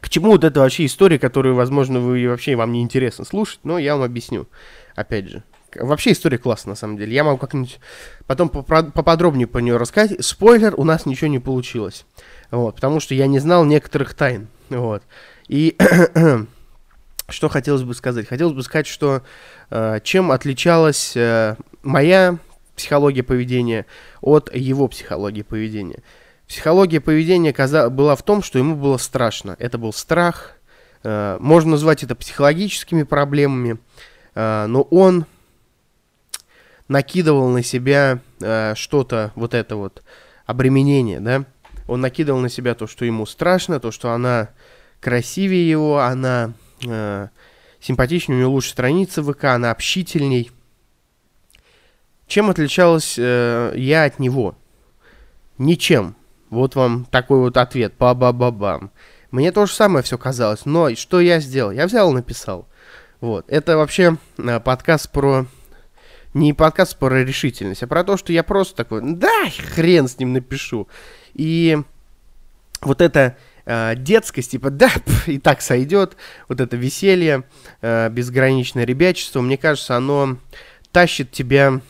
К 0.00 0.08
чему 0.08 0.30
вот 0.30 0.44
эта 0.44 0.60
вообще 0.60 0.86
история, 0.86 1.18
которую, 1.18 1.54
возможно, 1.54 2.00
вы 2.00 2.26
вообще 2.28 2.56
вам 2.56 2.72
не 2.72 2.82
интересно 2.82 3.24
слушать, 3.24 3.60
но 3.64 3.78
я 3.78 3.96
вам 3.96 4.04
объясню. 4.04 4.46
Опять 4.94 5.28
же. 5.28 5.42
Вообще 5.74 6.12
история 6.12 6.38
классная, 6.38 6.72
на 6.72 6.76
самом 6.76 6.96
деле. 6.96 7.14
Я 7.14 7.22
могу 7.22 7.38
как-нибудь 7.38 7.78
потом 8.26 8.48
поподробнее 8.48 9.46
по 9.46 9.58
нее 9.58 9.76
рассказать. 9.76 10.24
Спойлер, 10.24 10.74
у 10.76 10.84
нас 10.84 11.06
ничего 11.06 11.28
не 11.28 11.38
получилось. 11.38 12.06
Вот, 12.50 12.76
потому 12.76 12.98
что 12.98 13.14
я 13.14 13.26
не 13.26 13.38
знал 13.38 13.64
некоторых 13.64 14.14
тайн. 14.14 14.48
Вот. 14.68 15.02
И 15.48 15.76
что 17.28 17.48
хотелось 17.48 17.82
бы 17.82 17.94
сказать? 17.94 18.26
Хотелось 18.26 18.54
бы 18.54 18.62
сказать, 18.62 18.86
что 18.86 19.22
э, 19.70 20.00
чем 20.02 20.32
отличалась 20.32 21.16
э, 21.16 21.56
моя 21.82 22.38
психология 22.74 23.22
поведения 23.22 23.86
от 24.20 24.52
его 24.54 24.88
психологии 24.88 25.42
поведения. 25.42 26.02
Психология 26.50 27.00
поведения 27.00 27.54
была 27.90 28.16
в 28.16 28.24
том, 28.24 28.42
что 28.42 28.58
ему 28.58 28.74
было 28.74 28.96
страшно. 28.96 29.54
Это 29.60 29.78
был 29.78 29.92
страх, 29.92 30.56
э, 31.04 31.38
можно 31.38 31.70
назвать 31.70 32.02
это 32.02 32.16
психологическими 32.16 33.04
проблемами, 33.04 33.78
э, 34.34 34.66
но 34.66 34.82
он 34.82 35.26
накидывал 36.88 37.50
на 37.50 37.62
себя 37.62 38.18
э, 38.40 38.74
что-то, 38.74 39.30
вот 39.36 39.54
это 39.54 39.76
вот 39.76 40.02
обременение, 40.44 41.20
да, 41.20 41.44
он 41.86 42.00
накидывал 42.00 42.40
на 42.40 42.48
себя 42.48 42.74
то, 42.74 42.88
что 42.88 43.04
ему 43.04 43.26
страшно, 43.26 43.78
то, 43.78 43.92
что 43.92 44.10
она 44.10 44.48
красивее 44.98 45.70
его, 45.70 46.00
она 46.00 46.52
симпатичнее, 47.80 48.34
у 48.34 48.38
нее 48.38 48.48
лучше 48.48 48.70
страница 48.70 49.22
ВК, 49.22 49.44
она 49.44 49.70
общительней. 49.70 50.50
Чем 52.26 52.50
отличалась 52.50 53.16
я 53.16 54.04
от 54.04 54.18
него? 54.18 54.56
Ничем. 55.56 56.16
Вот 56.50 56.74
вам 56.74 57.06
такой 57.06 57.38
вот 57.38 57.56
ответ. 57.56 57.94
Ба-ба-ба-бам. 57.98 58.90
Мне 59.30 59.52
то 59.52 59.66
же 59.66 59.72
самое 59.72 60.02
все 60.02 60.18
казалось. 60.18 60.66
Но 60.66 60.94
что 60.96 61.20
я 61.20 61.40
сделал? 61.40 61.70
Я 61.70 61.86
взял 61.86 62.10
и 62.10 62.14
написал. 62.14 62.68
Вот. 63.20 63.44
Это 63.48 63.76
вообще 63.76 64.18
э, 64.36 64.60
подкаст 64.60 65.10
про... 65.10 65.46
Не 66.32 66.52
подкаст 66.52 66.96
про 66.96 67.24
решительность, 67.24 67.82
а 67.82 67.88
про 67.88 68.04
то, 68.04 68.16
что 68.16 68.32
я 68.32 68.44
просто 68.44 68.76
такой, 68.76 69.00
да, 69.02 69.46
хрен 69.74 70.06
с 70.06 70.16
ним 70.18 70.32
напишу. 70.32 70.86
И 71.34 71.76
вот 72.82 73.00
это 73.00 73.36
э, 73.64 73.94
детскость, 73.96 74.52
типа, 74.52 74.70
да, 74.70 74.90
и 75.26 75.38
так 75.38 75.60
сойдет, 75.60 76.16
вот 76.48 76.60
это 76.60 76.76
веселье, 76.76 77.42
э, 77.82 78.08
безграничное 78.10 78.84
ребячество, 78.84 79.40
мне 79.40 79.56
кажется, 79.56 79.96
оно 79.96 80.36
тащит 80.92 81.32
тебя 81.32 81.80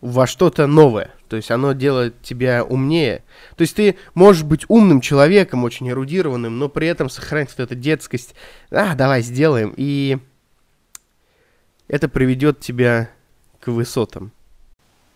во 0.00 0.26
что-то 0.26 0.66
новое. 0.66 1.12
То 1.34 1.38
есть 1.38 1.50
оно 1.50 1.72
делает 1.72 2.22
тебя 2.22 2.62
умнее. 2.62 3.24
То 3.56 3.62
есть 3.62 3.74
ты 3.74 3.96
можешь 4.14 4.44
быть 4.44 4.66
умным 4.68 5.00
человеком, 5.00 5.64
очень 5.64 5.90
эрудированным, 5.90 6.60
но 6.60 6.68
при 6.68 6.86
этом 6.86 7.10
сохранить 7.10 7.48
вот 7.48 7.58
эту 7.58 7.74
детскость. 7.74 8.36
А, 8.70 8.94
давай 8.94 9.20
сделаем. 9.20 9.74
И 9.76 10.18
это 11.88 12.08
приведет 12.08 12.60
тебя 12.60 13.10
к 13.58 13.66
высотам. 13.66 14.30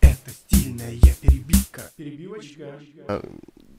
Это 0.01 0.29
стильная 0.29 0.97
перебивка. 1.21 1.83
Перебивочка. 1.95 2.65
А, 3.07 3.25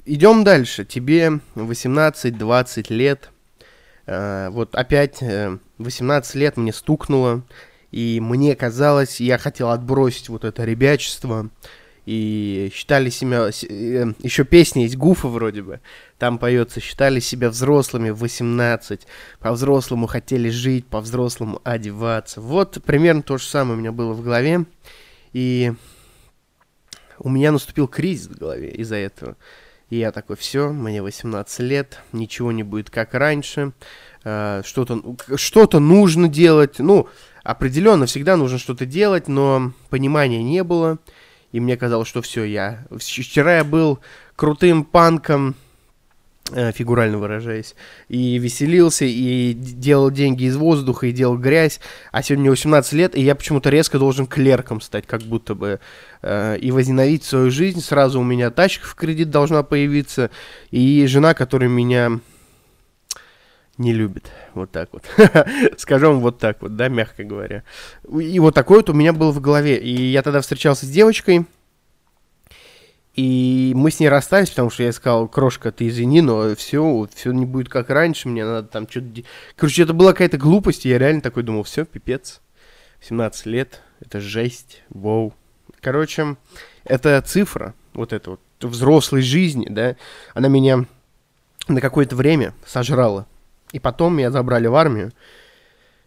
идем 0.07 0.43
дальше. 0.43 0.87
Тебе 0.87 1.41
18-20 1.57 2.87
лет. 2.91 3.29
А, 4.07 4.49
вот 4.49 4.75
опять 4.75 5.23
18 5.77 6.35
э, 6.35 6.39
лет 6.39 6.57
мне 6.57 6.73
стукнуло. 6.73 7.43
И 7.91 8.19
мне 8.21 8.55
казалось, 8.55 9.21
я 9.21 9.37
хотел 9.37 9.69
отбросить 9.71 10.31
вот 10.31 10.45
это 10.45 10.65
ребячество. 10.65 11.51
И 12.07 12.71
считали 12.75 13.11
себя... 13.11 13.49
Э, 13.49 14.13
Еще 14.23 14.45
песня 14.45 14.83
есть 14.85 14.97
Гуфа 14.97 15.29
вроде 15.29 15.63
бы. 15.63 15.81
Там 16.19 16.39
поется, 16.39 16.81
считали 16.81 17.21
себя 17.21 17.51
взрослыми 17.51 18.11
в 18.11 18.19
18. 18.19 19.07
По-взрослому 19.39 20.07
хотели 20.07 20.51
жить, 20.51 20.87
по-взрослому 20.87 21.61
одеваться. 21.65 22.41
Вот 22.41 22.83
примерно 22.85 23.23
то 23.23 23.39
же 23.39 23.45
самое 23.45 23.77
у 23.77 23.81
меня 23.81 23.93
было 23.93 24.13
в 24.13 24.23
голове. 24.23 24.65
И 25.33 25.73
у 27.19 27.29
меня 27.29 27.53
наступил 27.53 27.87
кризис 27.87 28.29
в 28.29 28.39
голове 28.39 28.71
из-за 28.71 28.97
этого. 28.97 29.37
И 29.91 29.97
я 29.99 30.13
такой, 30.13 30.37
все, 30.37 30.71
мне 30.71 31.03
18 31.03 31.61
лет, 31.61 32.01
ничего 32.13 32.53
не 32.53 32.63
будет 32.63 32.91
как 32.91 33.13
раньше, 33.13 33.73
э, 34.25 34.63
что-то 34.65 35.17
что 35.35 35.69
нужно 35.81 36.29
делать. 36.29 36.79
Ну, 36.79 37.09
определенно 37.43 38.07
всегда 38.07 38.37
нужно 38.37 38.59
что-то 38.59 38.87
делать, 38.87 39.27
но 39.29 39.73
понимания 39.91 40.43
не 40.43 40.63
было. 40.63 40.99
И 41.53 41.61
мне 41.61 41.77
казалось, 41.77 42.09
что 42.09 42.23
все, 42.23 42.45
я... 42.45 42.85
Вчера 42.97 43.59
я 43.59 43.65
был 43.65 43.99
крутым 44.37 44.85
панком, 44.85 45.57
э, 46.53 46.73
фигурально 46.73 47.19
выражаясь, 47.19 47.75
и 48.09 48.39
веселился, 48.39 49.05
и 49.05 49.53
делал 49.53 50.11
деньги 50.11 50.45
из 50.45 50.57
воздуха, 50.57 51.07
и 51.07 51.13
делал 51.13 51.37
грязь, 51.37 51.81
а 52.13 52.23
сегодня 52.23 52.43
мне 52.43 52.51
18 52.51 52.93
лет, 52.93 53.17
и 53.17 53.23
я 53.23 53.35
почему-то 53.35 53.71
резко 53.71 53.99
должен 53.99 54.27
клерком 54.27 54.81
стать, 54.81 55.07
как 55.07 55.23
будто 55.23 55.55
бы, 55.55 55.81
э, 56.23 56.59
и 56.59 56.71
возненавидеть 56.71 57.25
свою 57.25 57.51
жизнь. 57.51 57.81
Сразу 57.81 58.21
у 58.21 58.25
меня 58.25 58.51
тачка 58.51 58.87
в 58.87 58.95
кредит 58.95 59.31
должна 59.31 59.63
появиться, 59.63 60.31
и 60.71 61.07
жена, 61.07 61.35
которая 61.35 61.69
меня 61.69 62.21
не 63.81 63.95
любит. 63.95 64.31
Вот 64.55 64.71
так 64.71 64.91
вот. 64.93 65.05
Скажем 65.79 66.21
вот 66.21 66.39
так 66.39 66.61
вот, 66.61 66.77
да, 66.77 66.89
мягко 66.89 67.25
говоря. 67.25 67.65
И 68.13 68.39
вот 68.39 68.55
такое 68.55 68.79
вот 68.79 68.91
у 68.91 68.93
меня 68.93 69.13
было 69.13 69.33
в 69.33 69.41
голове. 69.41 69.79
И 69.79 70.11
я 70.11 70.23
тогда 70.23 70.43
встречался 70.43 70.85
с 70.85 70.91
девочкой, 70.91 71.47
и 73.15 73.73
мы 73.75 73.91
с 73.91 73.99
ней 73.99 74.09
расстались, 74.09 74.51
потому 74.51 74.71
что 74.71 74.83
я 74.83 74.93
сказал, 74.93 75.27
крошка, 75.29 75.73
ты 75.73 75.89
извини, 75.89 76.21
но 76.21 76.55
все, 76.55 77.09
все 77.13 77.33
не 77.33 77.47
будет 77.47 77.69
как 77.69 77.91
раньше, 77.91 78.29
мне 78.29 78.45
надо 78.45 78.69
там 78.69 78.89
что-то... 78.89 79.23
Короче, 79.57 79.83
это 79.83 79.95
была 79.95 80.13
какая-то 80.13 80.39
глупость, 80.39 80.87
и 80.87 80.91
я 80.91 80.99
реально 80.99 81.23
такой 81.23 81.43
думал, 81.43 81.65
все, 81.65 81.85
пипец, 81.85 82.41
17 83.01 83.47
лет, 83.47 83.81
это 84.01 84.21
жесть, 84.21 84.83
вау. 84.91 85.35
Короче, 85.81 86.37
это 86.85 87.21
цифра, 87.23 87.75
вот 87.95 88.13
эта 88.13 88.31
вот 88.31 88.41
взрослой 88.61 89.23
жизни, 89.23 89.67
да, 89.69 89.97
она 90.35 90.49
меня 90.49 90.85
на 91.67 91.81
какое-то 91.81 92.15
время 92.15 92.55
сожрала. 92.67 93.27
И 93.73 93.79
потом 93.79 94.17
меня 94.17 94.31
забрали 94.31 94.67
в 94.67 94.75
армию. 94.75 95.13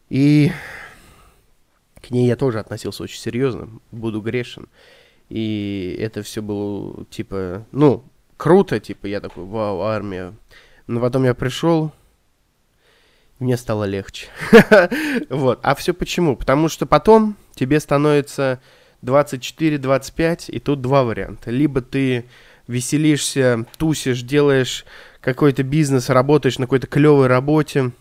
И 0.10 0.51
к 2.01 2.12
ней 2.12 2.27
я 2.27 2.36
тоже 2.36 2.60
относился 2.60 3.03
очень 3.03 3.20
серьезно. 3.20 3.70
Буду 3.91 4.22
грешен. 4.22 4.67
И 5.29 5.98
это 6.00 6.22
все 6.22 6.41
было, 6.41 7.05
типа, 7.05 7.65
ну, 7.72 8.03
круто, 8.38 8.79
типа, 8.79 9.08
я 9.08 9.22
такой, 9.22 9.46
вау, 9.46 9.82
армия. 9.82 10.34
Но 10.86 11.00
потом 11.00 11.24
я 11.24 11.34
пришел, 11.34 11.91
мне 13.39 13.58
стало 13.58 13.86
легче. 13.86 14.27
вот. 15.29 15.60
А 15.63 15.75
все 15.75 15.93
почему? 15.93 16.36
Потому 16.36 16.70
что 16.70 16.86
потом 16.86 17.36
тебе 17.55 17.79
становится 17.79 18.60
24-25, 19.03 20.51
и 20.51 20.60
тут 20.60 20.82
два 20.82 21.03
варианта. 21.03 21.51
Либо 21.51 21.82
ты 21.82 22.25
веселишься, 22.67 23.65
тусишь, 23.77 24.22
делаешь 24.22 24.86
какой-то 25.24 25.63
бизнес, 25.63 26.10
работаешь 26.10 26.60
на 26.60 26.65
какой-то 26.65 26.88
клевой 26.88 27.27
работе, 27.27 27.92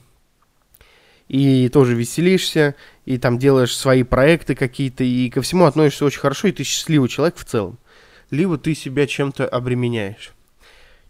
и 1.29 1.69
тоже 1.69 1.95
веселишься, 1.95 2.75
и 3.05 3.17
там 3.17 3.39
делаешь 3.39 3.75
свои 3.75 4.03
проекты 4.03 4.55
какие-то, 4.55 5.05
и 5.05 5.31
ко 5.31 5.41
всему 5.41 5.65
относишься 5.65 6.05
очень 6.05 6.21
хорошо, 6.21 6.49
и 6.49 6.53
ты 6.53 6.65
счастливый 6.65 7.09
человек 7.09 7.37
в 7.37 7.45
целом. 7.45 7.79
Либо 8.31 8.59
ты 8.59 8.75
себя 8.75 9.07
чем-то 9.07 9.47
обременяешь. 9.47 10.33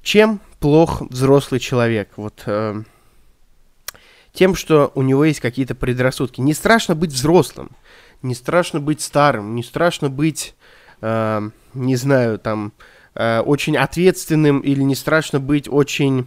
Чем 0.03 0.41
плох 0.61 1.01
взрослый 1.03 1.61
человек? 1.61 2.11
Вот 2.17 2.43
э, 2.47 2.83
тем, 4.33 4.55
что 4.55 4.93
у 4.95 5.03
него 5.03 5.25
есть 5.25 5.41
какие-то 5.41 5.75
предрассудки. 5.75 6.41
Не 6.41 6.53
страшно 6.53 6.95
быть 6.95 7.13
взрослым, 7.13 7.71
не 8.21 8.35
страшно 8.35 8.81
быть 8.81 9.01
старым, 9.01 9.55
не 9.55 9.63
страшно 9.63 10.11
быть, 10.11 10.55
э, 11.01 11.51
не 11.75 11.97
знаю, 11.97 12.39
там, 12.39 12.73
э, 13.15 13.41
очень 13.41 13.77
ответственным 13.77 14.61
или 14.61 14.83
не 14.83 14.95
страшно 14.95 15.41
быть 15.41 15.69
очень 15.69 16.27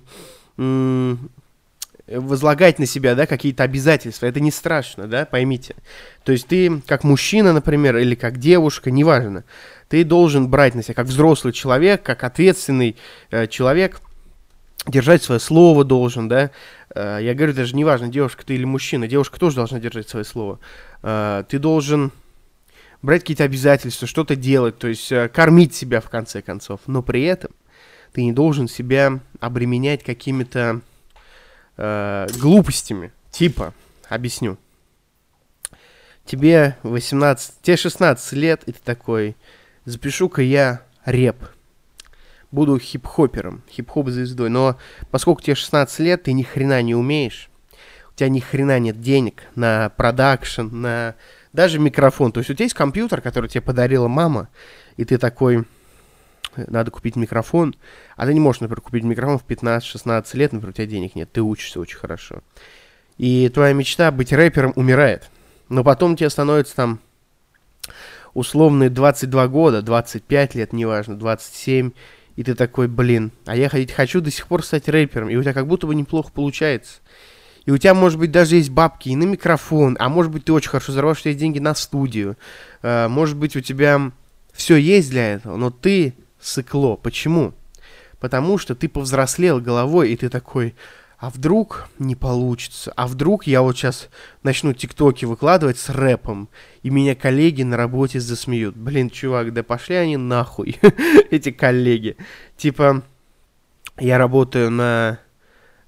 возлагать 2.08 2.77
на 2.77 2.86
себя, 2.86 3.15
да, 3.15 3.25
какие-то 3.25 3.63
обязательства. 3.63 4.27
Это 4.27 4.39
не 4.39 4.51
страшно, 4.51 5.08
да, 5.08 5.25
поймите. 5.25 5.75
То 6.24 6.32
есть 6.32 6.48
ты, 6.48 6.82
как 6.86 7.04
мужчина, 7.04 7.51
например, 7.51 7.98
или 7.98 8.15
как 8.15 8.38
девушка, 8.38 8.92
неважно, 8.92 9.44
ты 9.89 10.04
должен 10.04 10.48
брать 10.48 10.75
на 10.75 10.84
себя, 10.84 10.94
как 10.94 11.08
взрослый 11.08 11.54
человек, 11.54 12.04
как 12.04 12.24
ответственный 12.24 12.96
э, 13.32 13.48
человек, 13.48 14.01
держать 14.88 15.24
свое 15.24 15.39
слово 15.39 15.84
должен, 15.84 16.27
да. 16.27 16.51
Э, 16.94 17.18
я 17.22 17.34
говорю, 17.34 17.54
даже 17.54 17.75
неважно, 17.75 18.08
девушка 18.08 18.46
ты 18.46 18.56
или 18.56 18.65
мужчина, 18.65 19.08
девушка 19.08 19.39
тоже 19.39 19.56
должна 19.56 19.80
держать 19.80 20.08
свое 20.08 20.25
слово. 20.25 20.60
Э, 21.01 21.44
ты 21.50 21.58
должен 21.58 22.12
брать 23.02 23.22
какие-то 23.22 23.44
обязательства, 23.44 24.08
что-то 24.08 24.36
делать, 24.36 24.78
то 24.78 24.88
есть 24.88 25.12
э, 25.12 25.30
кормить 25.30 25.75
себя 25.75 26.02
в 26.02 26.10
конце 26.10 26.42
концов. 26.42 26.82
Но 26.88 27.02
при 27.02 27.24
этом 27.24 27.52
ты 28.14 28.24
не 28.24 28.32
должен 28.32 28.68
себя 28.68 29.20
обременять 29.40 30.04
какими-то 30.04 30.82
э, 31.78 32.28
глупостями. 32.40 33.12
Типа, 33.32 33.74
объясню. 34.08 34.58
Тебе 36.25 36.78
18, 36.84 37.62
тебе 37.62 37.78
16 37.78 38.34
лет, 38.34 38.64
и 38.66 38.72
ты 38.72 38.80
такой, 38.84 39.36
запишу-ка 39.86 40.42
я 40.42 40.82
рэп. 41.04 41.36
Буду 42.52 42.80
хип-хопером, 42.80 43.64
хип-хоп 43.70 44.10
звездой. 44.10 44.50
Но 44.50 44.78
поскольку 45.12 45.42
тебе 45.42 45.56
16 45.56 46.00
лет, 46.00 46.24
ты 46.24 46.34
ни 46.34 46.44
хрена 46.44 46.82
не 46.82 46.96
умеешь, 46.96 47.50
у 48.12 48.18
тебя 48.18 48.30
ни 48.30 48.40
хрена 48.40 48.80
нет 48.80 49.02
денег 49.02 49.44
на 49.56 49.90
продакшн, 49.90 50.68
на 50.72 51.16
даже 51.56 51.80
микрофон. 51.80 52.32
То 52.32 52.40
есть 52.40 52.50
у 52.50 52.54
тебя 52.54 52.66
есть 52.66 52.76
компьютер, 52.76 53.22
который 53.22 53.50
тебе 53.50 53.62
подарила 53.62 54.08
мама, 54.08 54.50
и 54.98 55.06
ты 55.06 55.18
такой, 55.18 55.66
надо 56.56 56.92
купить 56.92 57.16
микрофон, 57.16 57.76
а 58.16 58.26
ты 58.26 58.34
не 58.34 58.40
можешь, 58.40 58.62
например, 58.62 58.82
купить 58.82 59.04
микрофон 59.04 59.40
в 59.40 59.46
15-16 59.46 60.38
лет, 60.38 60.54
например, 60.54 60.70
у 60.70 60.74
тебя 60.74 60.86
денег 60.86 61.16
нет, 61.16 61.32
ты 61.32 61.42
учишься 61.42 61.80
очень 61.80 61.98
хорошо. 61.98 62.42
И 63.18 63.50
твоя 63.50 63.74
мечта 63.74 64.12
быть 64.12 64.34
рэпером 64.34 64.74
умирает. 64.76 65.30
Но 65.70 65.84
потом 65.84 66.16
тебе 66.16 66.30
становится 66.30 66.76
там 66.76 67.00
условные 68.34 68.90
22 68.90 69.48
года, 69.48 69.82
25 69.82 70.56
лет, 70.56 70.74
неважно, 70.74 71.16
27, 71.16 71.92
и 72.36 72.44
ты 72.44 72.54
такой, 72.54 72.88
блин, 72.88 73.32
а 73.46 73.56
я 73.56 73.70
ходить 73.70 73.92
хочу 73.92 74.22
до 74.22 74.30
сих 74.30 74.48
пор 74.48 74.64
стать 74.64 74.90
рэпером, 74.90 75.30
и 75.30 75.36
у 75.38 75.42
тебя 75.42 75.54
как 75.54 75.68
будто 75.68 75.88
бы 75.88 75.96
неплохо 75.96 76.32
получается. 76.34 77.00
И 77.66 77.72
у 77.72 77.78
тебя, 77.78 77.94
может 77.94 78.20
быть, 78.20 78.32
даже 78.32 78.58
есть 78.58 78.70
бабки 78.70 79.10
и 79.10 79.16
на 79.16 79.24
микрофон, 79.24 79.98
а 80.00 80.08
может 80.08 80.32
быть, 80.32 80.46
ты 80.46 80.54
очень 80.54 80.70
хорошо 80.70 80.92
зарабатываешь, 80.92 81.26
есть 81.26 81.40
деньги 81.40 81.60
на 81.60 81.74
студию. 81.74 82.38
Uh, 82.84 83.08
может 83.08 83.38
быть, 83.38 83.56
у 83.56 83.62
тебя 83.62 84.12
все 84.54 84.76
есть 84.76 85.10
для 85.10 85.34
этого, 85.34 85.58
но 85.58 85.72
ты 85.72 86.14
сыкло. 86.40 86.96
Почему? 86.96 87.54
Потому 88.20 88.58
что 88.58 88.76
ты 88.76 88.88
повзрослел 88.88 89.60
головой, 89.60 90.12
и 90.12 90.16
ты 90.16 90.30
такой, 90.30 90.76
а 91.18 91.30
вдруг 91.30 91.90
не 91.98 92.16
получится? 92.16 92.94
А 92.96 93.08
вдруг 93.08 93.48
я 93.48 93.62
вот 93.62 93.76
сейчас 93.76 94.10
начну 94.44 94.74
тиктоки 94.74 95.26
выкладывать 95.26 95.80
с 95.80 95.90
рэпом, 95.90 96.50
и 96.84 96.90
меня 96.90 97.16
коллеги 97.16 97.64
на 97.64 97.78
работе 97.78 98.20
засмеют? 98.20 98.76
Блин, 98.76 99.10
чувак, 99.10 99.54
да 99.54 99.64
пошли 99.64 99.96
они 99.96 100.18
нахуй, 100.18 100.78
эти 101.32 101.52
коллеги. 101.52 102.16
Типа, 102.58 103.04
я 103.98 104.18
работаю 104.18 104.70
на 104.70 105.20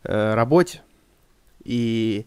э, 0.03 0.33
работе, 0.33 0.81
и, 1.67 2.25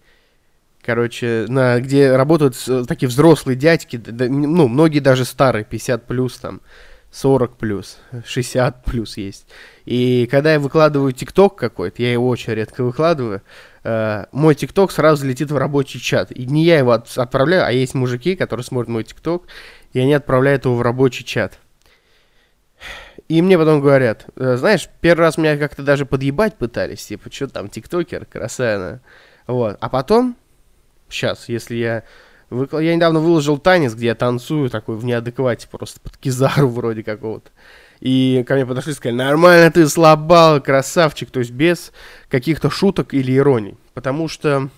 короче, 0.83 1.47
на, 1.49 1.81
где 1.81 2.15
работают 2.15 2.57
такие 2.87 3.09
взрослые 3.09 3.57
дядьки, 3.57 3.97
да, 3.97 4.27
ну, 4.29 4.69
многие 4.69 5.01
даже 5.01 5.25
старые, 5.25 5.65
50 5.65 6.07
плюс 6.07 6.37
там, 6.37 6.61
40 7.11 7.57
плюс, 7.57 7.99
60 8.25 8.85
плюс 8.85 9.17
есть. 9.17 9.47
И 9.85 10.29
когда 10.31 10.53
я 10.53 10.61
выкладываю 10.61 11.13
ТикТок 11.13 11.57
какой-то, 11.57 12.03
я 12.03 12.13
его 12.13 12.29
очень 12.29 12.53
редко 12.53 12.85
выкладываю, 12.85 13.43
э, 13.83 14.27
мой 14.31 14.55
ТикТок 14.55 14.93
сразу 14.93 15.27
летит 15.27 15.51
в 15.51 15.57
рабочий 15.57 15.99
чат. 15.99 16.31
И 16.31 16.47
не 16.47 16.65
я 16.65 16.79
его 16.79 16.93
от, 16.93 17.11
отправляю, 17.17 17.65
а 17.65 17.73
есть 17.73 17.95
мужики, 17.95 18.37
которые 18.37 18.63
смотрят 18.63 18.91
мой 18.91 19.05
ТикТок, 19.05 19.45
и 19.93 19.99
они 19.99 20.13
отправляют 20.13 20.67
его 20.67 20.77
в 20.77 20.83
рабочий 20.83 21.25
чат. 21.25 21.59
И 23.29 23.43
мне 23.43 23.59
потом 23.59 23.81
говорят, 23.81 24.27
э, 24.37 24.57
знаешь, 24.57 24.89
первый 25.01 25.23
раз 25.23 25.39
меня 25.39 25.57
как-то 25.57 25.83
даже 25.83 26.07
подъебать 26.07 26.57
пытались, 26.57 27.07
типа, 27.07 27.31
что 27.33 27.49
там, 27.49 27.69
тиктокер, 27.69 28.25
красавина. 28.27 29.01
Вот. 29.51 29.77
А 29.81 29.89
потом, 29.89 30.37
сейчас, 31.09 31.49
если 31.49 31.77
я 31.77 32.05
я 32.51 32.97
недавно 32.97 33.21
выложил 33.21 33.59
танец, 33.59 33.95
где 33.95 34.07
я 34.07 34.15
танцую 34.17 34.71
такой 34.71 34.97
в 34.97 35.05
неадеквате, 35.05 35.69
просто 35.69 36.01
под 36.01 36.17
кизару 36.17 36.69
вроде 36.71 37.05
какого-то. 37.05 37.51
И 38.01 38.45
ко 38.47 38.55
мне 38.55 38.67
подошли 38.67 38.93
и 38.93 38.95
сказали, 38.95 39.17
нормально 39.17 39.71
ты 39.71 39.87
слабал, 39.87 40.61
красавчик, 40.61 41.31
то 41.31 41.41
есть 41.41 41.53
без 41.53 41.93
каких-то 42.29 42.71
шуток 42.71 43.15
или 43.15 43.37
ироний. 43.37 43.77
Потому 43.95 44.27
что 44.27 44.69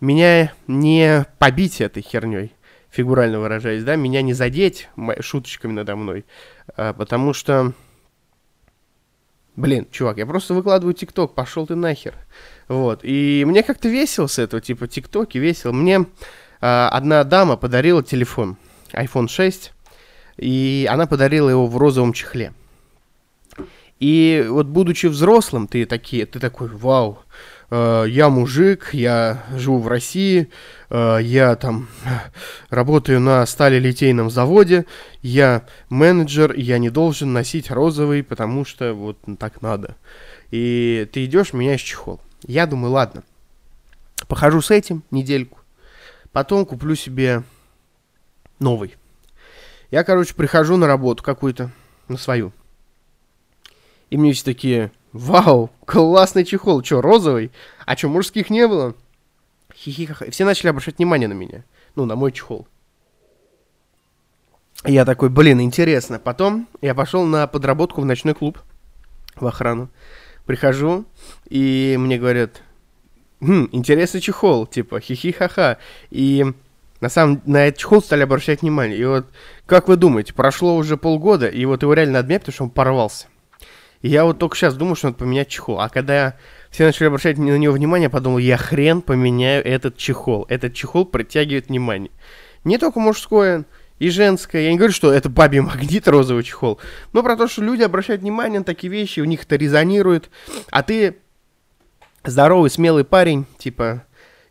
меня 0.00 0.52
не 0.66 1.26
побить 1.38 1.80
этой 1.80 2.02
херней, 2.02 2.52
фигурально 2.90 3.40
выражаясь, 3.40 3.82
да, 3.82 3.96
меня 3.96 4.22
не 4.22 4.34
задеть 4.34 4.88
шуточками 5.20 5.72
надо 5.72 5.96
мной, 5.96 6.24
а, 6.76 6.92
потому 6.92 7.32
что, 7.32 7.72
блин, 9.56 9.86
чувак, 9.90 10.18
я 10.18 10.26
просто 10.26 10.54
выкладываю 10.54 10.94
ТикТок, 10.94 11.34
пошел 11.34 11.66
ты 11.66 11.74
нахер. 11.74 12.14
Вот, 12.68 13.00
и 13.02 13.44
мне 13.46 13.62
как-то 13.62 13.88
весело 13.88 14.26
с 14.26 14.38
этого, 14.38 14.62
типа, 14.62 14.88
ТикТоки 14.88 15.38
весело. 15.38 15.72
Мне 15.72 16.06
а, 16.60 16.88
одна 16.88 17.24
дама 17.24 17.56
подарила 17.56 18.02
телефон, 18.02 18.56
iPhone 18.92 19.28
6, 19.28 19.72
и 20.38 20.88
она 20.90 21.06
подарила 21.06 21.48
его 21.48 21.66
в 21.66 21.76
розовом 21.76 22.12
чехле. 22.12 22.52
И 23.98 24.46
вот 24.48 24.66
будучи 24.66 25.06
взрослым, 25.06 25.68
ты, 25.68 25.86
такие, 25.86 26.26
ты 26.26 26.40
такой, 26.40 26.68
вау, 26.68 27.20
э, 27.20 27.22
я 27.74 28.28
мужик, 28.28 28.90
я 28.92 29.44
живу 29.54 29.78
в 29.78 29.88
России, 29.88 30.50
э, 30.90 31.18
я 31.22 31.56
там 31.56 31.88
работаю 32.68 33.20
на 33.20 33.46
сталелитейном 33.46 34.28
заводе, 34.30 34.84
я 35.22 35.64
менеджер, 35.88 36.52
я 36.54 36.78
не 36.78 36.90
должен 36.90 37.32
носить 37.32 37.70
розовый, 37.70 38.22
потому 38.22 38.64
что 38.64 38.92
вот 38.92 39.18
так 39.38 39.62
надо. 39.62 39.96
И 40.50 41.08
ты 41.12 41.24
идешь, 41.24 41.54
меняешь 41.54 41.80
чехол. 41.80 42.20
Я 42.46 42.66
думаю, 42.66 42.92
ладно, 42.92 43.22
похожу 44.28 44.60
с 44.60 44.70
этим 44.70 45.02
недельку, 45.10 45.58
Потом 46.32 46.64
куплю 46.64 46.94
себе 46.94 47.42
новый. 48.58 48.96
Я, 49.90 50.02
короче, 50.02 50.34
прихожу 50.34 50.76
на 50.76 50.86
работу 50.86 51.22
какую-то, 51.22 51.70
на 52.08 52.16
свою. 52.16 52.52
И 54.08 54.16
мне 54.16 54.32
все 54.32 54.44
такие, 54.44 54.90
вау, 55.12 55.70
классный 55.84 56.44
чехол. 56.44 56.82
Че, 56.82 57.00
розовый? 57.00 57.50
А 57.86 57.96
что, 57.96 58.08
мужских 58.08 58.50
не 58.50 58.66
было? 58.66 58.94
Хихихаха. 59.74 60.30
Все 60.30 60.44
начали 60.44 60.68
обращать 60.68 60.98
внимание 60.98 61.28
на 61.28 61.34
меня. 61.34 61.64
Ну, 61.94 62.04
на 62.04 62.16
мой 62.16 62.32
чехол. 62.32 62.66
Я 64.84 65.04
такой, 65.04 65.28
блин, 65.28 65.60
интересно. 65.60 66.18
Потом 66.18 66.68
я 66.80 66.94
пошел 66.94 67.24
на 67.24 67.46
подработку 67.46 68.00
в 68.00 68.04
ночной 68.04 68.34
клуб, 68.34 68.58
в 69.36 69.46
охрану. 69.46 69.88
Прихожу, 70.44 71.04
и 71.48 71.96
мне 72.00 72.18
говорят, 72.18 72.62
хм, 73.40 73.68
интересный 73.70 74.20
чехол, 74.20 74.66
типа, 74.66 75.00
хихи-ха-ха. 75.00 75.78
И 76.10 76.44
на 77.00 77.08
самом 77.08 77.42
на 77.46 77.68
этот 77.68 77.80
чехол 77.80 78.02
стали 78.02 78.22
обращать 78.22 78.62
внимание. 78.62 78.98
И 78.98 79.04
вот, 79.04 79.26
как 79.66 79.86
вы 79.86 79.96
думаете, 79.96 80.34
прошло 80.34 80.76
уже 80.76 80.96
полгода, 80.96 81.46
и 81.46 81.64
вот 81.64 81.82
его 81.82 81.94
реально 81.94 82.18
отменять, 82.18 82.42
потому 82.42 82.54
что 82.54 82.64
он 82.64 82.70
порвался. 82.70 83.26
И 84.02 84.08
я 84.08 84.24
вот 84.24 84.38
только 84.38 84.56
сейчас 84.56 84.74
думаю, 84.74 84.96
что 84.96 85.08
надо 85.08 85.18
поменять 85.18 85.48
чехол. 85.48 85.80
А 85.80 85.88
когда 85.88 86.36
все 86.70 86.84
начали 86.84 87.06
обращать 87.06 87.38
на 87.38 87.56
него 87.56 87.72
внимание, 87.72 88.04
я 88.04 88.10
подумал, 88.10 88.38
я 88.38 88.56
хрен 88.56 89.00
поменяю 89.00 89.64
этот 89.64 89.96
чехол. 89.96 90.44
Этот 90.48 90.74
чехол 90.74 91.06
притягивает 91.06 91.68
внимание. 91.68 92.10
Не 92.64 92.78
только 92.78 93.00
мужское, 93.00 93.64
и 94.02 94.10
женское. 94.10 94.62
Я 94.62 94.72
не 94.72 94.78
говорю, 94.78 94.92
что 94.92 95.12
это 95.12 95.28
бабий 95.28 95.60
магнит, 95.60 96.08
розовый 96.08 96.42
чехол. 96.42 96.80
Но 97.12 97.22
про 97.22 97.36
то, 97.36 97.46
что 97.46 97.62
люди 97.62 97.82
обращают 97.82 98.22
внимание 98.22 98.58
на 98.58 98.64
такие 98.64 98.92
вещи, 98.92 99.20
у 99.20 99.24
них 99.24 99.44
это 99.44 99.54
резонирует. 99.54 100.28
А 100.72 100.82
ты 100.82 101.18
здоровый, 102.24 102.68
смелый 102.68 103.04
парень, 103.04 103.46
типа, 103.58 104.04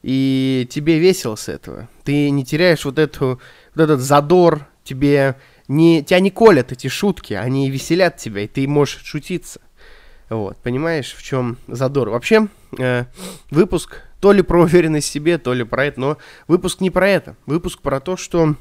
и 0.03 0.67
тебе 0.71 0.99
весело 0.99 1.35
с 1.35 1.49
этого. 1.49 1.89
Ты 2.05 2.29
не 2.29 2.45
теряешь 2.45 2.85
вот, 2.85 2.97
эту, 2.97 3.41
вот 3.75 3.83
этот 3.83 3.99
задор, 3.99 4.67
тебе 4.85 5.35
не, 5.71 6.03
тебя 6.03 6.19
не 6.19 6.31
колят 6.31 6.71
эти 6.71 6.87
шутки, 6.87 7.33
они 7.33 7.69
веселят 7.69 8.17
тебя, 8.17 8.41
и 8.41 8.47
ты 8.47 8.67
можешь 8.67 9.01
шутиться. 9.03 9.61
Вот, 10.29 10.57
понимаешь, 10.57 11.13
в 11.13 11.23
чем 11.23 11.57
задор? 11.67 12.09
Вообще, 12.09 12.47
э, 12.77 13.05
выпуск 13.49 14.03
то 14.19 14.31
ли 14.31 14.41
про 14.41 14.61
уверенность 14.61 15.07
в 15.07 15.11
себе, 15.11 15.37
то 15.37 15.53
ли 15.53 15.63
про 15.63 15.85
это, 15.85 15.99
но 15.99 16.17
выпуск 16.47 16.79
не 16.79 16.89
про 16.89 17.09
это. 17.09 17.35
Выпуск 17.45 17.81
про 17.81 17.99
то, 17.99 18.17
что 18.17 18.55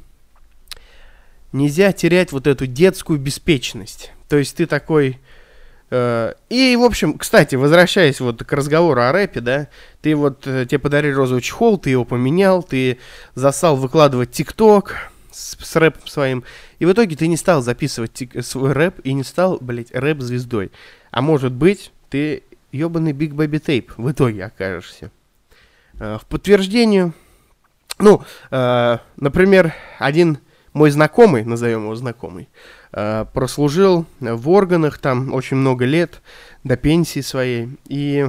нельзя 1.52 1.92
терять 1.92 2.32
вот 2.32 2.46
эту 2.46 2.66
детскую 2.66 3.18
беспечность. 3.18 4.12
То 4.28 4.36
есть 4.36 4.56
ты 4.56 4.66
такой, 4.66 5.18
Э, 5.90 6.34
и, 6.48 6.76
в 6.76 6.82
общем, 6.82 7.18
кстати, 7.18 7.56
возвращаясь 7.56 8.20
вот 8.20 8.44
к 8.44 8.52
разговору 8.52 9.02
о 9.02 9.12
рэпе, 9.12 9.40
да, 9.40 9.68
ты 10.00 10.14
вот, 10.14 10.46
э, 10.46 10.66
тебе 10.66 10.78
подарили 10.78 11.12
розовый 11.12 11.42
чехол, 11.42 11.78
ты 11.78 11.90
его 11.90 12.04
поменял, 12.04 12.62
ты 12.62 12.98
засал 13.34 13.76
выкладывать 13.76 14.30
ТикТок 14.30 15.10
с, 15.32 15.56
с 15.60 15.76
рэпом 15.76 16.06
своим, 16.06 16.44
и 16.80 16.84
в 16.84 16.92
итоге 16.92 17.14
ты 17.14 17.28
не 17.28 17.36
стал 17.36 17.62
записывать 17.62 18.20
свой 18.42 18.72
рэп 18.72 18.98
и 19.04 19.12
не 19.12 19.22
стал, 19.22 19.58
блядь, 19.60 19.94
рэп-звездой. 19.94 20.72
А 21.12 21.22
может 21.22 21.52
быть, 21.52 21.92
ты 22.08 22.42
ебаный 22.72 23.12
Big 23.12 23.30
Baby 23.30 23.62
Tape 23.64 23.92
в 23.96 24.10
итоге 24.10 24.46
окажешься. 24.46 25.12
Э, 26.00 26.18
в 26.20 26.26
подтверждение, 26.26 27.12
ну, 28.00 28.22
например, 28.50 29.74
один 29.98 30.38
мой 30.72 30.90
знакомый, 30.90 31.44
назовем 31.44 31.82
его 31.82 31.94
знакомый, 31.94 32.48
Э, 32.92 33.24
прослужил 33.32 34.04
в 34.18 34.50
органах 34.50 34.98
там 34.98 35.32
очень 35.32 35.56
много 35.56 35.84
лет, 35.84 36.22
до 36.64 36.76
пенсии 36.76 37.20
своей. 37.20 37.68
И 37.86 38.28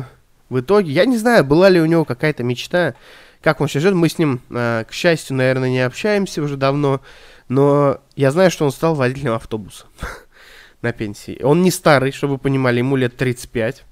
в 0.50 0.60
итоге, 0.60 0.92
я 0.92 1.06
не 1.06 1.18
знаю, 1.18 1.44
была 1.44 1.70
ли 1.70 1.82
у 1.82 1.86
него 1.86 2.06
какая-то 2.06 2.44
мечта, 2.44 2.94
как 3.42 3.60
он 3.60 3.68
сейчас 3.68 3.84
живет. 3.84 3.98
Мы 3.98 4.10
с 4.10 4.20
ним, 4.20 4.40
э, 4.52 4.86
к 4.88 4.94
счастью, 4.94 5.36
наверное, 5.36 5.70
не 5.70 5.80
общаемся 5.80 6.44
уже 6.44 6.58
давно, 6.58 7.02
но 7.50 8.00
я 8.22 8.32
знаю, 8.32 8.52
что 8.52 8.66
он 8.66 8.72
стал 8.72 8.96
водителем 8.96 9.34
автобуса 9.34 9.86
на 10.82 10.94
пенсии. 10.94 11.42
Он 11.44 11.62
не 11.62 11.72
старый, 11.72 12.12
чтобы 12.12 12.34
вы 12.34 12.40
понимали, 12.40 12.78
ему 12.78 12.96
лет 12.96 13.18
35, 13.18 13.84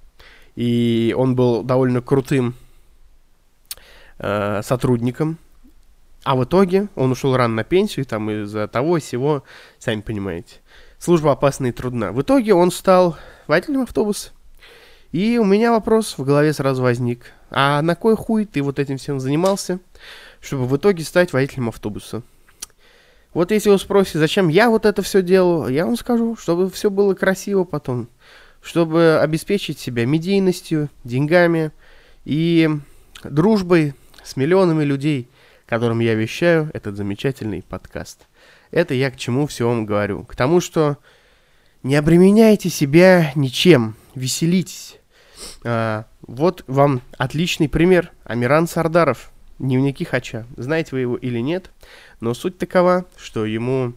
и 0.56 1.14
он 1.18 1.36
был 1.36 1.64
довольно 1.64 2.02
крутым 2.02 2.56
э, 4.20 4.62
сотрудником 4.64 5.38
а 6.24 6.36
в 6.36 6.44
итоге 6.44 6.90
он 6.96 7.12
ушел 7.12 7.36
рано 7.36 7.56
на 7.56 7.64
пенсию, 7.64 8.06
там 8.06 8.30
из-за 8.30 8.68
того 8.68 9.00
всего, 9.00 9.44
сами 9.78 10.02
понимаете. 10.02 10.58
Служба 10.98 11.32
опасна 11.32 11.68
и 11.68 11.72
трудна. 11.72 12.12
В 12.12 12.22
итоге 12.22 12.54
он 12.54 12.72
стал 12.72 13.18
водителем 13.48 13.82
автобуса. 13.82 14.32
И 15.12 15.38
у 15.38 15.46
меня 15.46 15.72
вопрос 15.72 16.18
в 16.18 16.24
голове 16.24 16.54
сразу 16.54 16.84
возник. 16.84 17.32
А 17.50 17.82
на 17.82 17.96
кой 17.96 18.16
хуй 18.16 18.46
ты 18.46 18.62
вот 18.62 18.80
этим 18.80 18.98
всем 18.98 19.20
занимался, 19.20 19.80
чтобы 20.42 20.66
в 20.66 20.76
итоге 20.76 21.04
стать 21.04 21.34
водителем 21.34 21.70
автобуса? 21.70 22.22
Вот 23.34 23.52
если 23.52 23.70
вы 23.70 23.78
спросите, 23.78 24.20
зачем 24.20 24.48
я 24.48 24.70
вот 24.70 24.86
это 24.86 25.02
все 25.02 25.22
делаю, 25.22 25.72
я 25.72 25.86
вам 25.86 25.96
скажу, 25.96 26.36
чтобы 26.36 26.70
все 26.70 26.90
было 26.90 27.14
красиво 27.14 27.64
потом, 27.64 28.10
чтобы 28.62 29.20
обеспечить 29.22 29.80
себя 29.80 30.06
медийностью, 30.06 30.90
деньгами 31.04 31.72
и 32.26 32.70
дружбой 33.24 33.94
с 34.24 34.36
миллионами 34.36 34.84
людей, 34.84 35.30
которым 35.68 36.00
я 36.00 36.16
вещаю 36.16 36.72
этот 36.74 36.98
замечательный 36.98 37.62
подкаст. 37.62 38.28
Это 38.72 38.94
я 38.94 39.12
к 39.12 39.18
чему 39.18 39.46
все 39.48 39.68
вам 39.68 39.86
говорю. 39.86 40.24
К 40.24 40.36
тому, 40.36 40.60
что 40.60 40.98
не 41.84 41.96
обременяйте 41.96 42.70
себя 42.70 43.32
ничем, 43.36 43.96
веселитесь. 44.16 44.98
А, 45.64 46.06
вот 46.22 46.64
вам 46.68 47.02
отличный 47.18 47.70
пример. 47.70 48.12
Амиран 48.24 48.68
Сардаров, 48.68 49.32
дневники 49.60 50.04
Хача. 50.04 50.46
Знаете 50.58 50.90
вы 50.94 51.02
его 51.02 51.18
или 51.18 51.40
нет? 51.40 51.72
Но 52.22 52.34
суть 52.34 52.58
такова, 52.58 53.06
что 53.18 53.46
ему, 53.46 53.94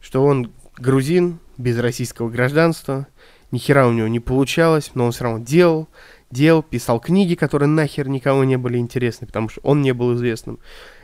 что 0.00 0.24
он 0.24 0.52
грузин 0.76 1.38
без 1.56 1.78
российского 1.78 2.28
гражданства, 2.28 3.06
ни 3.50 3.58
хера 3.58 3.86
у 3.86 3.92
него 3.92 4.08
не 4.08 4.20
получалось, 4.20 4.90
но 4.94 5.06
он 5.06 5.12
все 5.12 5.24
равно 5.24 5.44
делал, 5.44 5.88
делал, 6.30 6.62
писал 6.62 7.00
книги, 7.00 7.34
которые 7.34 7.68
нахер 7.68 8.08
никому 8.08 8.44
не 8.44 8.56
были 8.56 8.78
интересны, 8.78 9.26
потому 9.26 9.48
что 9.48 9.60
он 9.62 9.82
не 9.82 9.92
был 9.92 10.14
известным. 10.14 10.58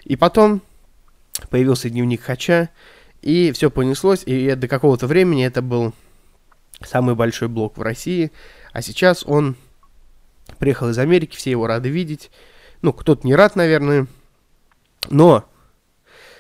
И 0.05 0.17
потом 0.17 0.63
появился 1.51 1.91
дневник 1.91 2.23
Хача, 2.23 2.71
и 3.23 3.51
все 3.53 3.71
понеслось, 3.71 4.23
и 4.25 4.55
до 4.55 4.69
какого-то 4.69 5.07
времени 5.07 5.45
это 5.45 5.63
был 5.63 5.93
самый 6.85 7.15
большой 7.15 7.49
блог 7.49 7.77
в 7.77 7.83
России, 7.83 8.31
а 8.73 8.83
сейчас 8.83 9.25
он 9.27 9.57
приехал 10.59 10.91
из 10.91 10.99
Америки, 10.99 11.37
все 11.37 11.51
его 11.51 11.67
рады 11.67 11.89
видеть. 11.89 12.31
Ну, 12.83 12.93
кто-то 12.93 13.27
не 13.27 13.35
рад, 13.35 13.57
наверное, 13.57 14.07
но 15.09 15.45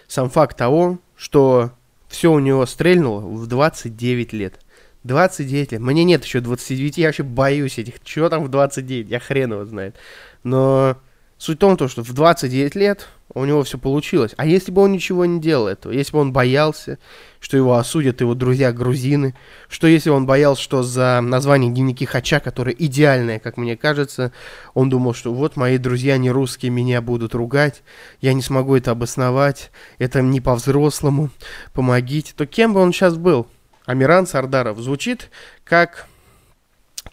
сам 0.06 0.30
факт 0.30 0.56
того, 0.56 0.98
что 1.16 1.72
все 2.08 2.32
у 2.32 2.38
него 2.38 2.66
стрельнуло 2.66 3.20
в 3.20 3.46
29 3.46 4.32
лет. 4.32 4.60
29 5.04 5.72
лет. 5.72 5.80
Мне 5.80 6.04
нет 6.04 6.24
еще 6.24 6.40
29, 6.40 6.98
я 6.98 7.06
вообще 7.06 7.22
боюсь 7.22 7.78
этих. 7.78 8.02
Чего 8.02 8.28
там 8.28 8.44
в 8.44 8.48
29? 8.48 9.08
Я 9.08 9.20
хрен 9.20 9.52
его 9.52 9.64
знает. 9.64 9.96
Но 10.42 10.96
суть 11.38 11.56
в 11.56 11.60
том, 11.60 11.88
что 11.88 12.02
в 12.02 12.12
29 12.12 12.74
лет 12.74 13.08
у 13.34 13.44
него 13.44 13.62
все 13.64 13.76
получилось. 13.76 14.32
А 14.36 14.46
если 14.46 14.70
бы 14.70 14.82
он 14.82 14.92
ничего 14.92 15.26
не 15.26 15.40
делал 15.40 15.66
этого, 15.66 15.92
если 15.92 16.12
бы 16.12 16.20
он 16.20 16.32
боялся, 16.32 16.98
что 17.40 17.56
его 17.56 17.74
осудят 17.74 18.20
его 18.20 18.34
друзья-грузины, 18.34 19.34
что 19.68 19.86
если 19.86 20.10
он 20.10 20.26
боялся, 20.26 20.62
что 20.62 20.82
за 20.82 21.20
название 21.20 21.70
дневники 21.70 22.06
Хача, 22.06 22.40
которое 22.40 22.74
идеальное, 22.78 23.38
как 23.38 23.56
мне 23.56 23.76
кажется, 23.76 24.32
он 24.74 24.88
думал, 24.88 25.12
что 25.12 25.34
вот 25.34 25.56
мои 25.56 25.76
друзья 25.78 26.16
не 26.16 26.30
русские 26.30 26.70
меня 26.70 27.02
будут 27.02 27.34
ругать, 27.34 27.82
я 28.20 28.32
не 28.32 28.42
смогу 28.42 28.76
это 28.76 28.92
обосновать, 28.92 29.70
это 29.98 30.22
не 30.22 30.40
по-взрослому, 30.40 31.30
помогите, 31.72 32.32
то 32.34 32.46
кем 32.46 32.72
бы 32.72 32.80
он 32.80 32.92
сейчас 32.92 33.16
был? 33.16 33.46
Амиран 33.84 34.26
Сардаров 34.26 34.78
звучит 34.78 35.30
как 35.62 36.06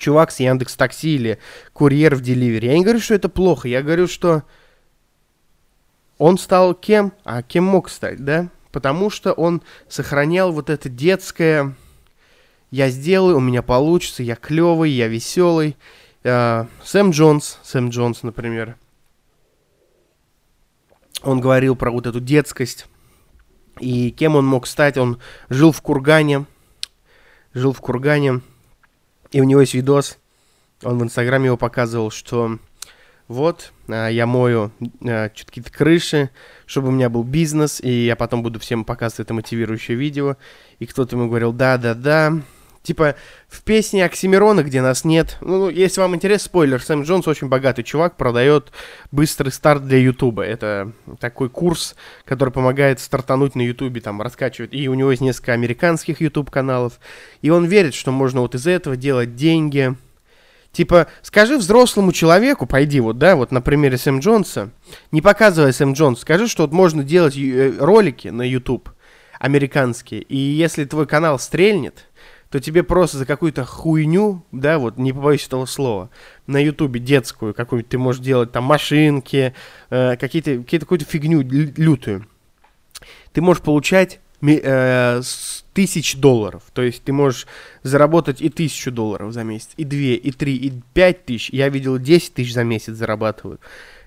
чувак 0.04 0.32
с 0.32 0.39
Яндекс 0.39 0.76
Такси 0.76 1.16
или 1.16 1.39
курьер 1.72 2.16
в 2.16 2.22
Деливере. 2.22 2.70
Я 2.70 2.78
не 2.78 2.84
говорю, 2.84 3.00
что 3.00 3.16
это 3.16 3.30
плохо, 3.30 3.68
я 3.68 3.82
говорю, 3.82 4.08
что 4.08 4.44
он 6.18 6.38
стал 6.38 6.74
кем? 6.76 7.13
А 7.24 7.42
кем 7.42 7.63
мог 7.63 7.89
стать, 7.89 8.24
да? 8.24 8.50
Потому 8.72 9.10
что 9.10 9.34
он 9.34 9.62
сохранял 9.88 10.52
вот 10.52 10.70
это 10.70 10.89
детское 10.89 11.76
«я 12.72 12.89
сделаю, 12.89 13.38
у 13.38 13.39
меня 13.39 13.62
получится, 13.62 14.24
я 14.24 14.36
клевый, 14.36 14.92
я 14.92 15.08
веселый». 15.08 15.78
Uh, 16.24 16.68
Сэм 16.86 17.12
Джонс, 17.12 17.60
Сэм 17.63 17.89
Джонс, 17.89 18.24
например, 18.24 18.78
он 21.22 21.42
говорил 21.42 21.76
про 21.76 21.92
вот 21.92 22.08
эту 22.08 22.22
детскость. 22.22 22.86
И 23.80 24.10
кем 24.10 24.38
он 24.38 24.46
мог 24.46 24.66
стать? 24.66 24.98
Он 24.98 25.20
жил 25.50 25.74
в 25.74 25.82
Кургане, 25.82 26.46
жил 27.54 27.74
в 27.74 27.82
Кургане, 27.82 28.42
и 29.34 29.41
у 29.41 29.43
него 29.43 29.62
есть 29.62 29.74
видос, 29.74 30.17
он 30.84 31.00
в 31.00 31.04
Инстаграме 31.04 31.48
его 31.48 31.58
показывал, 31.58 32.12
что 32.12 32.60
вот, 33.28 33.74
а, 33.88 34.10
я 34.10 34.26
мою 34.26 34.72
а, 35.02 35.30
какие-то 35.30 35.72
крыши, 35.72 36.30
чтобы 36.65 36.89
у 36.89 36.91
меня 36.91 37.10
был 37.10 37.24
бизнес, 37.24 37.82
и 37.82 38.06
я 38.06 38.15
потом 38.15 38.43
буду 38.43 38.60
всем 38.60 38.86
показывать 38.86 39.22
это 39.28 39.34
мотивирующее 39.34 39.98
видео. 39.98 40.38
И 40.80 40.86
кто-то 40.86 41.15
ему 41.15 41.28
говорил, 41.28 41.54
да-да-да. 41.54 42.41
Типа, 42.84 43.15
в 43.48 43.63
песне 43.63 44.04
Оксимирона, 44.04 44.62
где 44.62 44.82
нас 44.82 45.06
нет, 45.06 45.38
ну, 45.39 45.58
ну, 45.58 45.69
если 45.69 46.02
вам 46.02 46.15
интересен 46.15 46.43
спойлер, 46.43 46.84
Сэм 46.84 47.04
Джонс 47.04 47.26
очень 47.30 47.48
богатый 47.48 47.84
чувак, 47.84 48.17
продает 48.17 48.74
быстрый 49.10 49.54
старт 49.54 49.86
для 49.88 50.00
Ютуба. 50.00 50.43
Это 50.43 50.91
такой 51.22 51.50
курс, 51.50 51.96
который 52.26 52.50
помогает 52.50 53.00
стартануть 53.00 53.56
на 53.56 53.62
Ютубе, 53.62 54.02
там, 54.02 54.22
раскачивать. 54.22 54.74
И 54.74 54.89
у 54.89 54.96
него 54.96 55.12
есть 55.12 55.22
несколько 55.22 55.54
американских 55.54 56.19
Ютуб 56.19 56.52
каналов. 56.52 57.00
И 57.41 57.50
он 57.50 57.65
верит, 57.65 57.93
что 57.93 58.12
можно 58.12 58.41
вот 58.41 58.54
из 58.54 58.67
этого 58.67 58.98
делать 58.98 59.36
деньги, 59.36 59.96
Типа, 60.74 61.06
скажи 61.22 61.56
взрослому 61.56 62.12
человеку, 62.12 62.65
пойди 62.65 63.00
вот, 63.00 63.19
да, 63.19 63.36
вот 63.36 63.52
на 63.52 63.62
примере 63.62 63.96
Сэм 63.96 64.22
Джонса, 64.22 64.72
не 65.12 65.22
показывая 65.22 65.72
Сэм 65.72 65.93
Джонс, 65.93 66.22
скажи, 66.22 66.48
что 66.48 66.63
вот 66.63 66.72
можно 66.72 67.04
делать 67.04 67.38
э, 67.38 67.76
ролики 67.78 68.30
на 68.30 68.41
YouTube 68.41 68.89
американские, 69.38 70.22
и 70.22 70.36
если 70.36 70.86
твой 70.86 71.06
канал 71.06 71.38
стрельнет, 71.38 72.10
то 72.54 72.60
тебе 72.60 72.84
просто 72.84 73.18
за 73.18 73.26
какую-то 73.26 73.66
хуйню, 73.66 74.46
да, 74.52 74.78
вот, 74.78 75.00
не 75.00 75.12
побоюсь 75.12 75.48
этого 75.48 75.66
слова, 75.66 76.12
на 76.46 76.60
ютубе 76.60 77.00
детскую 77.00 77.52
какую-то 77.56 77.89
ты 77.89 77.98
можешь 77.98 78.22
делать, 78.22 78.52
там, 78.52 78.66
машинки, 78.66 79.56
э, 79.89 80.18
какие-то, 80.18 80.60
какие-то 80.60 80.86
какую-то 80.86 81.06
фигню 81.06 81.42
лютую. 81.42 82.28
Ты 83.32 83.42
можешь 83.42 83.63
получать 83.63 84.20
э, 84.44 85.22
тысяч 85.74 86.16
долларов. 86.18 86.62
То 86.74 86.84
есть 86.84 87.04
ты 87.04 87.12
можешь 87.12 87.48
заработать 87.82 88.39
и 88.39 88.50
тысячу 88.50 88.92
долларов 88.92 89.34
за 89.34 89.44
месяц, 89.44 89.70
и 89.76 89.84
две, 89.84 90.13
и 90.13 90.32
три, 90.32 90.56
и 90.56 90.72
пять 90.94 91.26
тысяч. 91.26 91.50
Я 91.50 91.70
видел 91.70 91.98
10 91.98 92.36
тысяч 92.36 92.54
за 92.54 92.63
месяц 92.63 92.94
зарабатывают. 92.94 93.62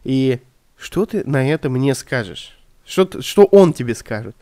И 0.04 0.38
что 0.78 1.04
ты 1.04 1.24
на 1.28 1.50
это 1.50 1.68
мне 1.68 1.96
скажешь? 1.96 2.56
Что, 2.84 3.20
что 3.22 3.44
он 3.46 3.72
тебе 3.72 3.96
скажет? 3.96 4.36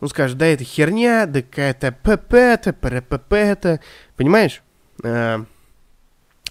Он 0.00 0.08
скажет, 0.08 0.38
да 0.38 0.46
это 0.46 0.64
херня, 0.64 1.26
да 1.26 1.42
какая-то 1.42 1.92
ПП-то, 1.92 2.72
ПРПП-то. 2.72 3.80
Понимаешь? 4.16 4.62
А, 5.02 5.44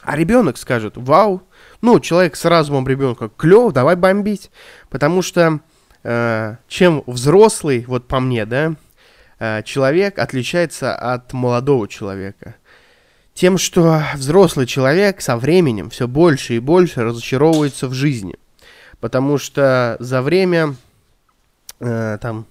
а 0.01 0.15
ребенок 0.15 0.58
скажет, 0.58 0.93
вау, 0.97 1.43
ну, 1.81 1.99
человек 1.99 2.36
с 2.36 2.45
разумом 2.45 2.88
ребенка, 2.88 3.29
клево, 3.29 3.71
давай 3.71 3.95
бомбить. 3.95 4.51
Потому 4.89 5.21
что 5.21 5.60
Э, 6.08 6.58
чем 6.67 7.03
взрослый, 7.08 7.84
вот 7.88 8.08
по 8.08 8.19
мне, 8.19 8.45
да, 8.45 8.75
э, 9.39 9.63
человек 9.63 10.19
отличается 10.19 10.95
от 10.95 11.34
молодого 11.34 11.88
человека. 11.88 12.58
Тем, 13.34 13.58
что 13.58 14.03
взрослый 14.13 14.67
человек 14.67 15.19
со 15.21 15.36
временем 15.36 15.89
все 15.89 16.08
больше 16.08 16.58
и 16.58 16.60
больше 16.60 17.01
разочаровывается 17.03 17.88
в 17.88 17.93
жизни. 17.93 18.36
Потому 18.99 19.39
что 19.39 19.97
за 19.99 20.21
время, 20.21 20.75
э, 21.79 22.19
там, 22.21 22.45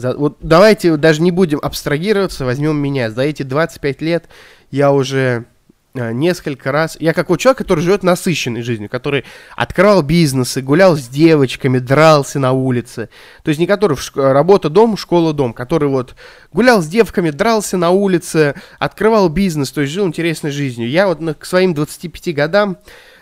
за, 0.00 0.16
вот 0.16 0.38
давайте 0.40 0.96
даже 0.96 1.22
не 1.22 1.30
будем 1.30 1.60
абстрагироваться, 1.62 2.44
возьмем 2.44 2.76
меня. 2.76 3.10
За 3.10 3.22
эти 3.22 3.42
25 3.42 4.02
лет 4.02 4.28
я 4.70 4.92
уже 4.92 5.46
Э, 5.92 6.12
несколько 6.12 6.70
раз. 6.70 6.96
Я 7.00 7.12
как 7.12 7.30
вот 7.30 7.40
человек, 7.40 7.58
который 7.58 7.80
живет 7.80 8.04
насыщенной 8.04 8.62
жизнью, 8.62 8.88
который 8.88 9.24
открывал 9.56 10.02
бизнесы, 10.02 10.62
гулял 10.62 10.96
с 10.96 11.08
девочками, 11.08 11.80
дрался 11.80 12.38
на 12.38 12.52
улице. 12.52 13.08
То 13.42 13.48
есть 13.48 13.58
не 13.58 13.66
который 13.66 13.96
в 13.96 14.00
шк- 14.00 14.30
работа 14.32 14.70
дом, 14.70 14.96
школа 14.96 15.32
дом, 15.32 15.52
который 15.52 15.88
вот 15.88 16.14
гулял 16.52 16.80
с 16.80 16.86
девками, 16.86 17.30
дрался 17.30 17.76
на 17.76 17.90
улице, 17.90 18.54
открывал 18.78 19.28
бизнес, 19.28 19.72
то 19.72 19.80
есть 19.80 19.92
жил 19.92 20.06
интересной 20.06 20.52
жизнью. 20.52 20.88
Я 20.88 21.08
вот 21.08 21.18
к 21.36 21.44
своим 21.44 21.74
25 21.74 22.34
годам 22.36 22.76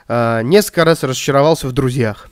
э, 0.07 0.43
несколько 0.43 0.85
раз 0.85 1.03
разочаровался 1.03 1.69
в 1.69 1.73
друзьях. 1.73 2.29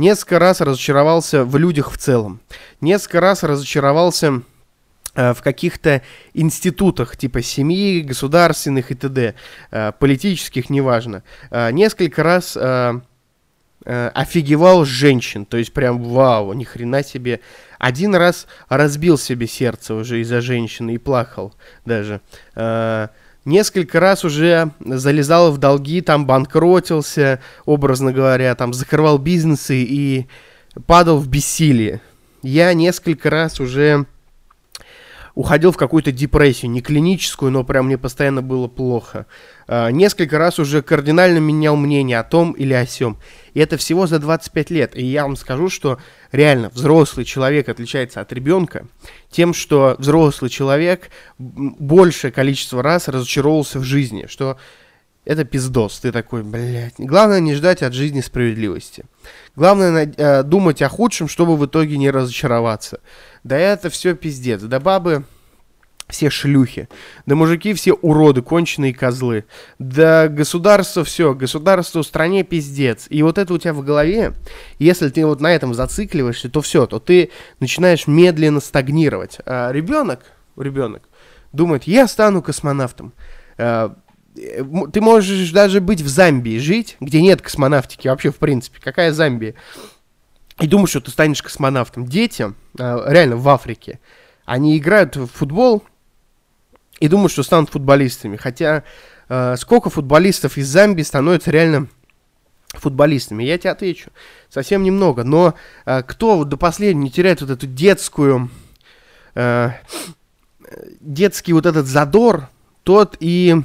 Несколько 0.00 0.38
раз 0.38 0.60
разочаровался 0.60 1.44
в 1.44 1.56
людях 1.56 1.92
в 1.92 1.98
целом. 1.98 2.40
Несколько 2.80 3.20
раз 3.20 3.42
разочаровался 3.42 4.42
Э, 5.14 5.34
в 5.34 5.42
каких-то 5.42 6.02
институтах 6.34 7.16
типа 7.16 7.42
семьи, 7.42 8.00
государственных 8.00 8.92
и 8.92 8.94
т.д., 8.94 9.34
э, 9.70 9.92
политических, 9.98 10.70
неважно, 10.70 11.22
э, 11.50 11.72
несколько 11.72 12.22
раз 12.22 12.56
офигевал 13.82 14.84
женщин, 14.84 15.46
то 15.46 15.56
есть 15.56 15.72
прям 15.72 16.02
вау, 16.02 16.52
ни 16.52 16.64
хрена 16.64 17.02
себе. 17.02 17.40
Один 17.78 18.14
раз 18.14 18.46
разбил 18.68 19.16
себе 19.16 19.46
сердце 19.46 19.94
уже 19.94 20.20
из-за 20.20 20.42
женщины 20.42 20.96
и 20.96 20.98
плакал 20.98 21.54
даже. 21.86 22.20
Несколько 23.50 23.98
раз 23.98 24.24
уже 24.24 24.70
залезал 24.78 25.50
в 25.50 25.58
долги, 25.58 26.02
там 26.02 26.24
банкротился, 26.24 27.40
образно 27.64 28.12
говоря, 28.12 28.54
там 28.54 28.72
закрывал 28.72 29.18
бизнесы 29.18 29.82
и 29.82 30.28
падал 30.86 31.18
в 31.18 31.26
бессилие. 31.26 32.00
Я 32.44 32.72
несколько 32.74 33.28
раз 33.28 33.58
уже 33.58 34.06
уходил 35.40 35.72
в 35.72 35.78
какую-то 35.78 36.12
депрессию, 36.12 36.70
не 36.70 36.82
клиническую, 36.82 37.50
но 37.50 37.64
прям 37.64 37.86
мне 37.86 37.96
постоянно 37.96 38.42
было 38.42 38.68
плохо. 38.68 39.24
Э, 39.66 39.90
несколько 39.90 40.36
раз 40.36 40.58
уже 40.58 40.82
кардинально 40.82 41.38
менял 41.38 41.76
мнение 41.76 42.18
о 42.18 42.24
том 42.24 42.52
или 42.52 42.74
о 42.74 42.84
сем. 42.84 43.16
И 43.54 43.60
это 43.60 43.78
всего 43.78 44.06
за 44.06 44.18
25 44.18 44.68
лет. 44.70 44.94
И 44.94 45.02
я 45.02 45.22
вам 45.22 45.36
скажу, 45.36 45.70
что 45.70 45.98
реально 46.30 46.68
взрослый 46.68 47.24
человек 47.24 47.70
отличается 47.70 48.20
от 48.20 48.30
ребенка 48.34 48.86
тем, 49.30 49.54
что 49.54 49.96
взрослый 49.98 50.50
человек 50.50 51.08
большее 51.38 52.32
количество 52.32 52.82
раз 52.82 53.08
разочаровался 53.08 53.78
в 53.78 53.82
жизни, 53.82 54.26
что 54.28 54.58
это 55.24 55.44
пиздос. 55.44 56.00
Ты 56.00 56.12
такой, 56.12 56.42
блядь. 56.42 56.96
Главное 56.98 57.40
не 57.40 57.54
ждать 57.54 57.82
от 57.82 57.94
жизни 57.94 58.20
справедливости. 58.20 59.04
Главное 59.56 60.12
э, 60.16 60.42
думать 60.42 60.82
о 60.82 60.90
худшем, 60.90 61.28
чтобы 61.28 61.56
в 61.56 61.64
итоге 61.64 61.96
не 61.96 62.10
разочароваться. 62.10 63.00
Да 63.44 63.56
это 63.56 63.90
все 63.90 64.14
пиздец. 64.14 64.60
Да 64.62 64.80
бабы 64.80 65.24
все 66.08 66.28
шлюхи. 66.28 66.88
Да 67.26 67.36
мужики 67.36 67.72
все 67.74 67.92
уроды, 67.92 68.42
конченые 68.42 68.92
козлы. 68.92 69.44
Да 69.78 70.28
государство 70.28 71.04
все, 71.04 71.34
государство 71.34 72.02
в 72.02 72.06
стране 72.06 72.42
пиздец. 72.42 73.06
И 73.10 73.22
вот 73.22 73.38
это 73.38 73.54
у 73.54 73.58
тебя 73.58 73.72
в 73.72 73.84
голове, 73.84 74.34
если 74.78 75.08
ты 75.08 75.24
вот 75.24 75.40
на 75.40 75.54
этом 75.54 75.72
зацикливаешься, 75.72 76.48
то 76.48 76.60
все, 76.60 76.86
то 76.86 76.98
ты 76.98 77.30
начинаешь 77.60 78.06
медленно 78.06 78.60
стагнировать. 78.60 79.38
А 79.46 79.70
ребенок, 79.70 80.20
ребенок 80.56 81.02
думает, 81.52 81.84
я 81.84 82.08
стану 82.08 82.42
космонавтом. 82.42 83.12
А, 83.56 83.94
Э, 84.36 84.64
ты 84.92 85.00
можешь 85.00 85.50
даже 85.50 85.80
быть 85.80 86.00
в 86.00 86.08
Замбии 86.08 86.58
жить, 86.58 86.96
где 87.00 87.20
нет 87.20 87.42
космонавтики 87.42 88.08
вообще 88.08 88.30
в 88.30 88.36
принципе. 88.36 88.80
Какая 88.82 89.12
Замбия? 89.12 89.54
И 90.60 90.66
думаешь, 90.66 90.90
что 90.90 91.00
ты 91.00 91.10
станешь 91.10 91.42
космонавтом. 91.42 92.06
Дети, 92.06 92.52
э, 92.78 93.02
реально 93.06 93.36
в 93.36 93.48
Африке, 93.48 93.98
они 94.44 94.76
играют 94.76 95.16
в 95.16 95.26
футбол 95.26 95.82
и 96.98 97.08
думают, 97.08 97.32
что 97.32 97.42
станут 97.42 97.70
футболистами. 97.70 98.36
Хотя 98.36 98.84
э, 99.28 99.56
сколько 99.56 99.90
футболистов 99.90 100.58
из 100.58 100.68
Замбии 100.68 101.02
становятся 101.02 101.50
реально 101.50 101.88
футболистами? 102.74 103.42
Я 103.42 103.58
тебе 103.58 103.70
отвечу. 103.70 104.10
Совсем 104.48 104.82
немного. 104.82 105.24
Но 105.24 105.54
кто 105.84 106.44
до 106.44 106.56
последнего 106.56 107.02
не 107.02 107.10
теряет 107.10 107.40
вот 107.40 107.50
эту 107.50 107.66
детскую... 107.66 108.50
детский 111.00 111.52
вот 111.52 111.66
этот 111.66 111.86
задор, 111.86 112.48
тот 112.84 113.16
и 113.18 113.56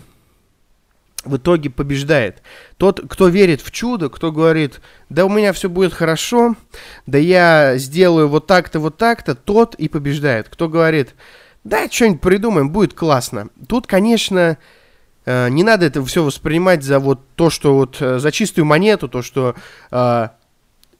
в 1.25 1.37
итоге 1.37 1.69
побеждает. 1.69 2.41
Тот, 2.77 3.01
кто 3.09 3.27
верит 3.27 3.61
в 3.61 3.71
чудо, 3.71 4.09
кто 4.09 4.31
говорит, 4.31 4.81
да 5.09 5.25
у 5.25 5.29
меня 5.29 5.53
все 5.53 5.69
будет 5.69 5.93
хорошо, 5.93 6.55
да 7.05 7.17
я 7.17 7.77
сделаю 7.77 8.27
вот 8.29 8.47
так-то, 8.47 8.79
вот 8.79 8.97
так-то, 8.97 9.35
тот 9.35 9.75
и 9.75 9.87
побеждает. 9.87 10.47
Кто 10.49 10.69
говорит, 10.69 11.15
да, 11.63 11.89
что-нибудь 11.89 12.21
придумаем, 12.21 12.69
будет 12.69 12.93
классно. 12.93 13.49
Тут, 13.67 13.87
конечно, 13.87 14.57
э, 15.25 15.49
не 15.49 15.63
надо 15.63 15.85
это 15.85 16.03
все 16.05 16.23
воспринимать 16.23 16.83
за 16.83 16.99
вот 16.99 17.19
то, 17.35 17.49
что 17.49 17.75
вот 17.75 17.97
э, 17.99 18.19
за 18.19 18.31
чистую 18.31 18.65
монету, 18.65 19.09
то, 19.09 19.21
что 19.21 19.55
э, 19.91 20.29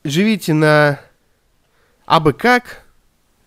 живите 0.04 0.54
на 0.54 1.00
абы 2.06 2.34
как, 2.34 2.84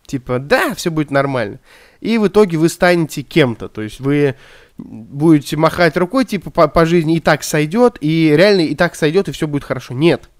типа, 0.06 0.38
да, 0.38 0.74
все 0.74 0.90
будет 0.90 1.10
нормально. 1.10 1.58
И 2.00 2.18
в 2.18 2.28
итоге 2.28 2.58
вы 2.58 2.68
станете 2.68 3.22
кем-то, 3.22 3.68
то 3.68 3.82
есть 3.82 4.00
вы 4.00 4.36
будете 4.78 5.56
махать 5.56 5.96
рукой, 5.96 6.24
типа, 6.24 6.50
по, 6.50 6.68
по 6.68 6.86
жизни 6.86 7.16
и 7.16 7.20
так 7.20 7.42
сойдет, 7.42 7.98
и 8.00 8.34
реально 8.36 8.60
и 8.60 8.74
так 8.74 8.94
сойдет, 8.94 9.28
и 9.28 9.32
все 9.32 9.48
будет 9.48 9.64
хорошо. 9.64 9.94
Нет. 9.94 10.30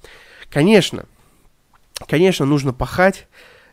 Конечно. 0.49 1.07
Конечно, 2.07 2.47
нужно 2.47 2.73
пахать 2.73 3.27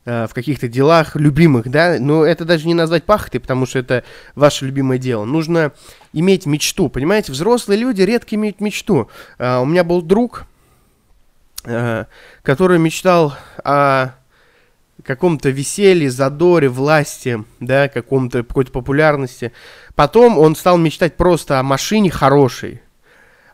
э, 0.05 0.25
в 0.27 0.33
каких-то 0.33 0.67
делах 0.67 1.15
любимых, 1.15 1.69
да, 1.69 1.97
но 1.99 2.25
это 2.25 2.43
даже 2.43 2.65
не 2.65 2.73
назвать 2.73 3.03
пахотой, 3.03 3.39
потому 3.39 3.67
что 3.67 3.77
это 3.77 4.03
ваше 4.33 4.65
любимое 4.65 4.97
дело. 4.97 5.25
Нужно 5.25 5.73
иметь 6.11 6.47
мечту, 6.47 6.89
понимаете? 6.89 7.31
Взрослые 7.31 7.79
люди 7.79 8.01
редко 8.01 8.35
имеют 8.35 8.61
мечту. 8.61 9.09
Э, 9.37 9.59
у 9.59 9.65
меня 9.65 9.83
был 9.83 10.01
друг, 10.01 10.45
э, 11.65 12.05
который 12.41 12.79
мечтал 12.79 13.35
о 13.63 14.15
каком-то 15.05 15.49
веселье, 15.49 16.09
задоре, 16.09 16.69
власти, 16.69 17.43
да, 17.59 17.87
каком-то 17.87 18.43
какой-то 18.43 18.71
популярности. 18.71 19.51
Потом 19.95 20.37
он 20.37 20.55
стал 20.55 20.77
мечтать 20.77 21.15
просто 21.15 21.59
о 21.59 21.63
машине 21.63 22.09
хорошей. 22.09 22.81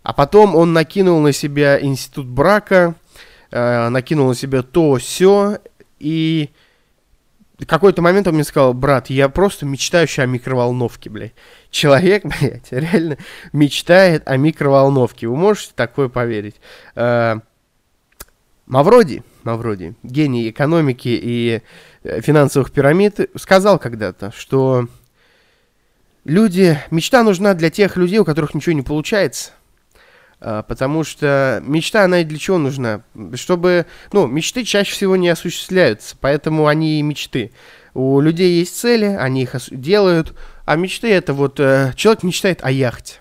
А 0.04 0.14
потом 0.14 0.56
он 0.56 0.74
накинул 0.74 1.20
на 1.20 1.32
себя 1.32 1.80
институт 1.80 2.26
брака, 2.26 2.96
э, 3.52 3.90
накинул 3.90 4.30
на 4.30 4.36
себя 4.36 4.64
то, 4.64 4.96
все, 4.96 5.60
и 6.00 6.50
какой-то 7.66 8.02
момент 8.02 8.28
он 8.28 8.36
мне 8.36 8.44
сказал, 8.44 8.74
брат, 8.74 9.10
я 9.10 9.30
просто 9.30 9.66
мечтающий 9.66 10.24
о 10.24 10.26
микроволновке, 10.26 11.10
блядь. 11.10 11.34
Человек, 11.70 12.24
блядь, 12.40 12.72
реально 12.72 13.18
мечтает 13.54 14.28
о 14.28 14.38
микроволновке. 14.38 15.28
Вы 15.28 15.36
можете 15.36 15.74
такое 15.76 16.10
поверить? 16.10 16.56
Э, 16.96 17.36
Мавроди, 18.66 19.24
Мавроди, 19.44 19.96
гений 20.04 20.50
экономики 20.50 21.10
и 21.10 21.62
э, 22.04 22.22
финансовых 22.22 22.72
пирамид, 22.72 23.20
сказал 23.36 23.80
когда-то, 23.80 24.32
что 24.36 24.88
люди, 26.26 26.80
мечта 26.92 27.24
нужна 27.24 27.54
для 27.54 27.70
тех 27.70 27.98
людей, 27.98 28.20
у 28.20 28.26
которых 28.26 28.54
ничего 28.54 28.74
не 28.74 28.82
получается. 28.82 29.52
А, 30.40 30.64
потому 30.64 31.04
что 31.04 31.62
мечта, 31.64 32.04
она 32.04 32.24
для 32.24 32.38
чего 32.38 32.58
нужна? 32.58 33.04
Чтобы, 33.36 33.86
ну, 34.12 34.28
мечты 34.28 34.64
чаще 34.64 34.92
всего 34.92 35.16
не 35.16 35.30
осуществляются, 35.30 36.16
поэтому 36.20 36.68
они 36.68 37.00
и 37.00 37.04
мечты. 37.04 37.52
У 37.94 38.20
людей 38.22 38.60
есть 38.60 38.78
цели, 38.78 39.06
они 39.06 39.44
их 39.44 39.56
делают, 39.70 40.34
а 40.66 40.76
мечты 40.76 41.12
это 41.12 41.34
вот, 41.34 41.60
э, 41.60 41.94
человек 41.96 42.24
мечтает 42.24 42.64
о 42.64 42.72
яхте. 42.72 43.16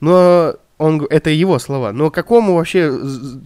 Но 0.00 0.56
он, 0.76 1.06
это 1.08 1.30
его 1.30 1.58
слова. 1.58 1.92
Но 1.92 2.10
какому 2.10 2.56
вообще 2.56 2.90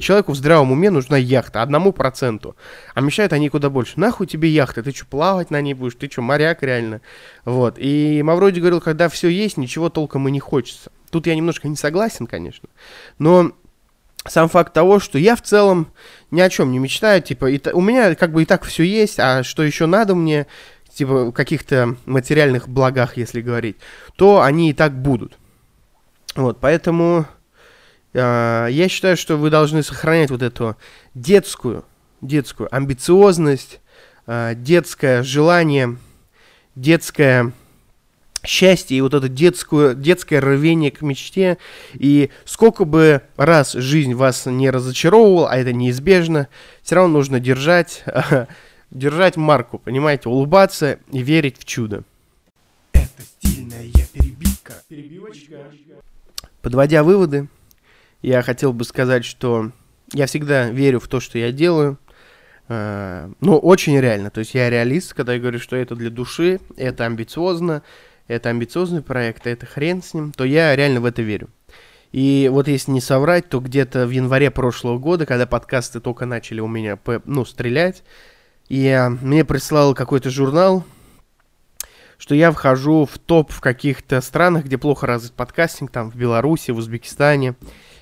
человеку 0.00 0.32
в 0.32 0.36
здравом 0.36 0.72
уме 0.72 0.90
нужна 0.90 1.18
яхта? 1.18 1.60
Одному 1.60 1.92
проценту. 1.92 2.56
А 2.94 3.00
мешают 3.00 3.32
они 3.32 3.50
куда 3.50 3.68
больше. 3.68 4.00
Нахуй 4.00 4.26
тебе 4.26 4.48
яхта? 4.48 4.82
Ты 4.82 4.92
что, 4.92 5.04
плавать 5.06 5.50
на 5.50 5.60
ней 5.60 5.74
будешь? 5.74 5.96
Ты 5.96 6.10
что, 6.10 6.22
моряк 6.22 6.62
реально? 6.62 7.02
Вот. 7.44 7.74
И 7.78 8.22
Мавроди 8.22 8.60
говорил, 8.60 8.80
когда 8.80 9.08
все 9.08 9.28
есть, 9.28 9.58
ничего 9.58 9.90
толком 9.90 10.26
и 10.28 10.30
не 10.30 10.40
хочется. 10.40 10.90
Тут 11.10 11.26
я 11.26 11.34
немножко 11.34 11.68
не 11.68 11.76
согласен, 11.76 12.26
конечно. 12.26 12.68
Но 13.18 13.52
сам 14.26 14.48
факт 14.48 14.72
того, 14.72 14.98
что 14.98 15.18
я 15.18 15.36
в 15.36 15.42
целом 15.42 15.88
ни 16.30 16.40
о 16.40 16.48
чем 16.48 16.72
не 16.72 16.78
мечтаю, 16.78 17.22
типа, 17.22 17.50
и, 17.50 17.60
у 17.72 17.80
меня 17.80 18.14
как 18.14 18.32
бы 18.32 18.42
и 18.42 18.46
так 18.46 18.64
все 18.64 18.84
есть, 18.84 19.18
а 19.18 19.42
что 19.42 19.62
еще 19.62 19.86
надо 19.86 20.14
мне, 20.14 20.46
типа, 20.94 21.30
каких-то 21.32 21.96
материальных 22.06 22.68
благах, 22.68 23.16
если 23.16 23.40
говорить, 23.40 23.76
то 24.16 24.40
они 24.42 24.70
и 24.70 24.74
так 24.74 25.00
будут. 25.00 25.38
Вот, 26.38 26.60
поэтому 26.60 27.26
э, 28.12 28.68
я 28.70 28.88
считаю, 28.88 29.16
что 29.16 29.36
вы 29.36 29.50
должны 29.50 29.82
сохранять 29.82 30.30
вот 30.30 30.40
эту 30.40 30.76
детскую, 31.14 31.84
детскую 32.20 32.72
амбициозность, 32.72 33.80
э, 34.28 34.52
детское 34.54 35.24
желание, 35.24 35.96
детское 36.76 37.52
счастье 38.46 38.96
и 38.96 39.00
вот 39.00 39.14
это 39.14 39.28
детскую, 39.28 39.96
детское 39.96 40.38
рвение 40.40 40.92
к 40.92 41.02
мечте. 41.02 41.58
И 41.94 42.30
сколько 42.44 42.84
бы 42.84 43.22
раз 43.36 43.72
жизнь 43.72 44.14
вас 44.14 44.46
не 44.46 44.70
разочаровывала, 44.70 45.50
а 45.50 45.56
это 45.56 45.72
неизбежно, 45.72 46.46
все 46.84 46.94
равно 46.94 47.14
нужно 47.14 47.40
держать, 47.40 48.04
держать 48.92 49.36
марку, 49.36 49.80
понимаете, 49.80 50.28
улыбаться 50.28 51.00
и 51.10 51.18
верить 51.18 51.58
в 51.58 51.64
чудо. 51.64 52.04
Это 52.92 53.22
стильная 53.22 53.90
перебивка. 54.12 54.74
Перебивочка. 54.88 55.72
Подводя 56.68 57.02
выводы, 57.02 57.48
я 58.20 58.42
хотел 58.42 58.74
бы 58.74 58.84
сказать, 58.84 59.24
что 59.24 59.72
я 60.12 60.26
всегда 60.26 60.68
верю 60.68 61.00
в 61.00 61.08
то, 61.08 61.18
что 61.18 61.38
я 61.38 61.50
делаю. 61.50 61.98
Ну, 62.68 63.58
очень 63.62 63.98
реально. 63.98 64.28
То 64.28 64.40
есть 64.40 64.52
я 64.52 64.68
реалист, 64.68 65.14
когда 65.14 65.32
я 65.32 65.40
говорю, 65.40 65.60
что 65.60 65.76
это 65.76 65.96
для 65.96 66.10
души, 66.10 66.60
это 66.76 67.06
амбициозно, 67.06 67.82
это 68.26 68.50
амбициозный 68.50 69.00
проект, 69.00 69.46
это 69.46 69.64
хрен 69.64 70.02
с 70.02 70.12
ним, 70.12 70.30
то 70.32 70.44
я 70.44 70.76
реально 70.76 71.00
в 71.00 71.06
это 71.06 71.22
верю. 71.22 71.48
И 72.12 72.50
вот 72.52 72.68
если 72.68 72.90
не 72.90 73.00
соврать, 73.00 73.48
то 73.48 73.60
где-то 73.60 74.06
в 74.06 74.10
январе 74.10 74.50
прошлого 74.50 74.98
года, 74.98 75.24
когда 75.24 75.46
подкасты 75.46 76.00
только 76.00 76.26
начали 76.26 76.60
у 76.60 76.68
меня, 76.68 76.98
ну, 77.24 77.46
стрелять, 77.46 78.02
я, 78.68 79.08
мне 79.08 79.42
прислал 79.46 79.94
какой-то 79.94 80.28
журнал, 80.28 80.84
что 82.18 82.34
я 82.34 82.50
вхожу 82.50 83.06
в 83.06 83.18
топ 83.18 83.50
в 83.50 83.60
каких-то 83.60 84.20
странах, 84.20 84.64
где 84.64 84.76
плохо 84.76 85.06
развит 85.06 85.32
подкастинг, 85.32 85.90
там 85.90 86.10
в 86.10 86.16
Беларуси, 86.16 86.72
в 86.72 86.78
Узбекистане. 86.78 87.54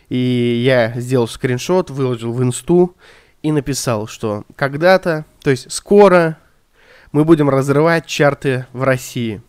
И 0.08 0.62
я 0.64 0.92
сделал 0.98 1.28
скриншот, 1.28 1.90
выложил 1.90 2.32
в 2.32 2.42
инсту 2.42 2.96
и 3.42 3.52
написал, 3.52 4.06
что 4.06 4.44
когда-то, 4.56 5.26
то 5.42 5.50
есть 5.50 5.70
скоро 5.70 6.38
мы 7.12 7.24
будем 7.24 7.48
разрывать 7.48 8.06
чарты 8.06 8.66
в 8.72 8.82
России. 8.82 9.42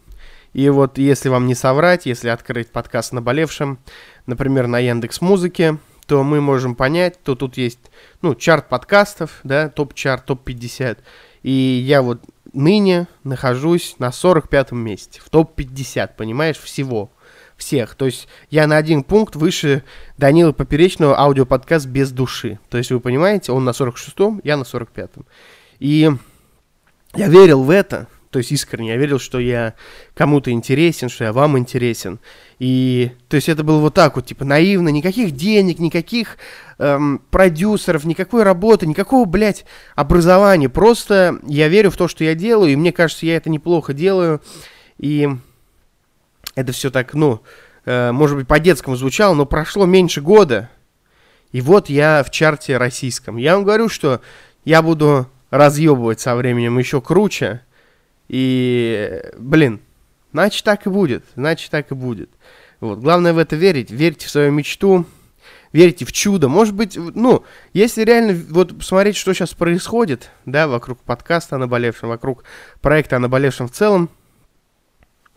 И 0.53 0.69
вот 0.69 0.97
если 0.97 1.30
вам 1.30 1.45
не 1.45 1.56
соврать, 1.56 2.06
если 2.06 2.30
открыть 2.30 2.69
подкаст 2.69 3.13
наболевшим, 3.13 3.80
например, 4.25 4.67
на 4.67 4.80
Яндекс 4.80 5.21
Музыке, 5.21 5.77
то 6.08 6.23
мы 6.23 6.41
можем 6.41 6.75
понять, 6.75 7.21
то 7.21 7.36
тут 7.36 7.58
есть, 7.58 7.91
ну, 8.21 8.34
чарт 8.34 8.69
подкастов, 8.69 9.39
да, 9.43 9.69
топ-чарт, 9.69 10.25
топ-50. 10.25 10.99
И 11.43 11.51
я 11.51 12.01
вот 12.01 12.21
ныне 12.57 13.07
нахожусь 13.23 13.95
на 13.99 14.09
45-м 14.09 14.77
месте, 14.77 15.21
в 15.23 15.29
топ-50, 15.29 16.11
понимаешь, 16.17 16.57
всего. 16.57 17.11
Всех. 17.55 17.95
То 17.95 18.05
есть 18.05 18.27
я 18.51 18.67
на 18.67 18.77
один 18.77 19.01
пункт 19.01 19.35
выше 19.35 19.83
Данила 20.15 20.51
Поперечного 20.51 21.19
аудиоподкаст 21.19 21.87
без 21.87 22.11
души. 22.11 22.59
То 22.69 22.77
есть 22.77 22.91
вы 22.91 22.99
понимаете, 22.99 23.51
он 23.51 23.65
на 23.65 23.71
46-м, 23.71 24.41
я 24.43 24.57
на 24.57 24.61
45-м. 24.61 25.25
И 25.79 26.11
я 27.15 27.27
верил 27.27 27.63
в 27.63 27.71
это, 27.71 28.07
то 28.29 28.39
есть 28.39 28.51
искренне, 28.51 28.89
я 28.89 28.97
верил, 28.97 29.19
что 29.19 29.39
я 29.39 29.73
кому-то 30.13 30.51
интересен, 30.51 31.09
что 31.09 31.23
я 31.23 31.33
вам 31.33 31.57
интересен. 31.57 32.19
И, 32.59 33.11
то 33.29 33.35
есть 33.35 33.47
это 33.47 33.63
было 33.63 33.79
вот 33.79 33.93
так 33.93 34.15
вот, 34.15 34.25
типа, 34.25 34.43
наивно, 34.43 34.89
никаких 34.89 35.31
денег, 35.31 35.79
никаких 35.79 36.37
эм, 36.77 37.21
продюсеров, 37.31 38.03
никакой 38.03 38.43
работы, 38.43 38.85
никакого, 38.85 39.25
блядь, 39.25 39.65
образования. 39.95 40.67
Просто 40.67 41.39
я 41.47 41.67
верю 41.69 41.89
в 41.89 41.97
то, 41.97 42.07
что 42.07 42.23
я 42.23 42.35
делаю, 42.35 42.71
и 42.71 42.75
мне 42.75 42.91
кажется, 42.91 43.25
я 43.25 43.37
это 43.37 43.49
неплохо 43.49 43.93
делаю. 43.93 44.41
И 44.97 45.29
это 46.55 46.71
все 46.73 46.89
так, 46.89 47.13
ну, 47.13 47.41
э, 47.85 48.11
может 48.11 48.35
быть, 48.35 48.47
по-детскому 48.47 48.95
звучало, 48.95 49.35
но 49.35 49.45
прошло 49.45 49.85
меньше 49.85 50.21
года, 50.21 50.69
и 51.51 51.61
вот 51.61 51.89
я 51.89 52.23
в 52.23 52.31
чарте 52.31 52.77
российском. 52.77 53.37
Я 53.37 53.55
вам 53.55 53.63
говорю, 53.63 53.87
что 53.87 54.21
я 54.65 54.81
буду 54.81 55.29
разъебывать 55.49 56.19
со 56.19 56.35
временем 56.35 56.77
еще 56.77 56.99
круче, 56.99 57.61
и, 58.27 59.21
блин, 59.37 59.79
значит 60.33 60.63
так 60.63 60.85
и 60.85 60.89
будет, 60.89 61.23
значит 61.35 61.71
так 61.71 61.91
и 61.91 61.95
будет. 61.95 62.29
Вот. 62.79 62.99
Главное 62.99 63.33
в 63.33 63.37
это 63.37 63.55
верить, 63.55 63.89
верьте 63.91 64.27
в 64.27 64.29
свою 64.29 64.51
мечту, 64.51 65.05
верьте 65.71 66.05
в 66.05 66.11
чудо. 66.11 66.47
Может 66.47 66.75
быть, 66.75 66.97
ну, 66.97 67.43
если 67.73 68.03
реально 68.03 68.39
вот 68.49 68.77
посмотреть, 68.77 69.15
что 69.15 69.33
сейчас 69.33 69.53
происходит, 69.53 70.31
да, 70.45 70.67
вокруг 70.67 70.99
подкаста 70.99 71.55
о 71.55 71.59
наболевшем, 71.59 72.09
вокруг 72.09 72.43
проекта 72.81 73.15
о 73.15 73.19
наболевшем 73.19 73.67
в 73.67 73.71
целом, 73.71 74.09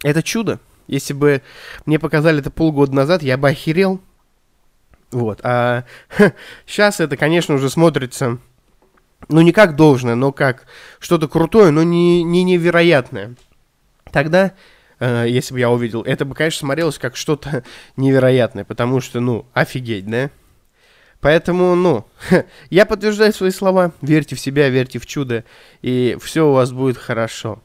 это 0.02 0.22
чудо. 0.22 0.60
Если 0.86 1.12
бы 1.12 1.42
мне 1.86 1.98
показали 1.98 2.40
это 2.40 2.50
полгода 2.50 2.92
назад, 2.92 3.22
я 3.22 3.36
бы 3.36 3.48
охерел. 3.48 4.00
Вот. 5.12 5.40
А 5.44 5.84
сейчас 6.66 7.00
это, 7.00 7.16
конечно, 7.16 7.54
уже 7.54 7.70
смотрится 7.70 8.38
ну, 9.28 9.40
не 9.40 9.52
как 9.52 9.76
должное, 9.76 10.14
но 10.14 10.32
как 10.32 10.66
что-то 10.98 11.28
крутое, 11.28 11.70
но 11.70 11.82
не, 11.82 12.22
не 12.22 12.42
невероятное. 12.42 13.34
Тогда, 14.12 14.52
э, 14.98 15.26
если 15.28 15.54
бы 15.54 15.60
я 15.60 15.70
увидел, 15.70 16.02
это 16.02 16.24
бы, 16.24 16.34
конечно, 16.34 16.60
смотрелось 16.66 16.98
как 16.98 17.16
что-то 17.16 17.64
невероятное, 17.96 18.64
потому 18.64 19.00
что, 19.00 19.20
ну, 19.20 19.46
офигеть, 19.52 20.06
да? 20.06 20.30
Поэтому, 21.20 21.74
ну, 21.74 22.06
я 22.70 22.86
подтверждаю 22.86 23.32
свои 23.32 23.50
слова. 23.50 23.92
Верьте 24.00 24.36
в 24.36 24.40
себя, 24.40 24.68
верьте 24.68 24.98
в 24.98 25.06
чудо, 25.06 25.44
и 25.82 26.16
все 26.20 26.48
у 26.48 26.52
вас 26.52 26.72
будет 26.72 26.96
хорошо. 26.96 27.62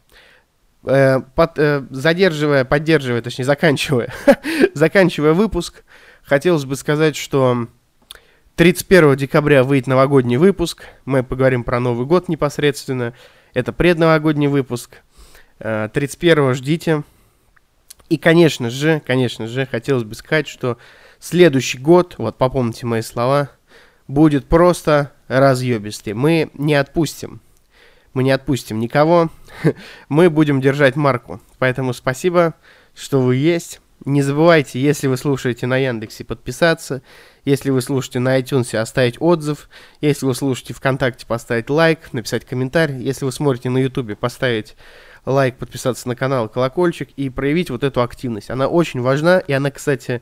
Э, 0.84 1.22
под, 1.36 1.58
э, 1.58 1.84
задерживая, 1.90 2.66
поддерживая, 2.66 3.22
точнее, 3.22 3.46
заканчивая, 3.46 4.14
заканчивая 4.74 5.34
выпуск, 5.34 5.84
хотелось 6.24 6.66
бы 6.66 6.76
сказать, 6.76 7.16
что 7.16 7.68
31 8.56 9.18
декабря 9.18 9.66
выйдет 9.66 9.88
новогодний 9.88 10.38
выпуск. 10.38 10.86
Мы 11.04 11.24
поговорим 11.24 11.66
про 11.66 11.82
Новый 11.82 12.06
год 12.06 12.30
непосредственно. 12.30 13.14
Это 13.54 13.74
предновогодний 13.74 14.48
выпуск. 14.48 15.02
31 15.60 16.40
э, 16.40 16.54
ждите. 16.54 17.04
И, 18.08 18.18
конечно 18.18 18.70
же, 18.70 19.02
конечно 19.06 19.48
же, 19.48 19.66
хотелось 19.66 20.06
бы 20.06 20.16
сказать, 20.16 20.48
что 20.48 20.78
следующий 21.20 21.80
год, 21.80 22.16
вот 22.18 22.38
попомните 22.38 22.86
мои 22.86 23.02
слова, 23.02 23.50
будет 24.08 24.46
просто 24.46 25.12
разъебистый. 25.28 26.14
Мы 26.14 26.50
не 26.54 26.76
отпустим. 26.76 27.42
Мы 28.14 28.24
не 28.24 28.32
отпустим 28.32 28.80
никого. 28.80 29.30
Мы 30.08 30.30
будем 30.30 30.62
держать 30.62 30.96
марку. 30.96 31.42
Поэтому 31.58 31.94
спасибо, 31.94 32.54
что 32.94 33.20
вы 33.20 33.36
есть. 33.36 33.82
Не 34.04 34.22
забывайте, 34.22 34.80
если 34.80 35.08
вы 35.08 35.18
слушаете 35.18 35.68
на 35.68 35.78
Яндексе, 35.78 36.26
подписаться. 36.26 37.02
Если 37.46 37.70
вы 37.70 37.82
слушаете 37.82 38.20
на 38.20 38.40
iTunes, 38.40 38.76
оставить 38.76 39.22
отзыв. 39.22 39.70
Если 40.02 40.26
вы 40.26 40.36
слушаете 40.36 40.74
ВКонтакте, 40.74 41.26
поставить 41.26 41.70
лайк, 41.70 42.12
написать 42.12 42.46
комментарий. 42.46 43.02
Если 43.02 43.26
вы 43.26 43.32
смотрите 43.32 43.70
на 43.70 43.78
Ютубе, 43.78 44.16
поставить 44.16 44.76
лайк, 45.26 45.58
подписаться 45.58 46.08
на 46.08 46.16
канал, 46.16 46.50
колокольчик 46.50 47.10
и 47.16 47.30
проявить 47.30 47.70
вот 47.70 47.84
эту 47.84 48.02
активность. 48.02 48.50
Она 48.50 48.68
очень 48.68 49.02
важна, 49.02 49.40
и 49.40 49.54
она, 49.54 49.72
кстати, 49.72 50.22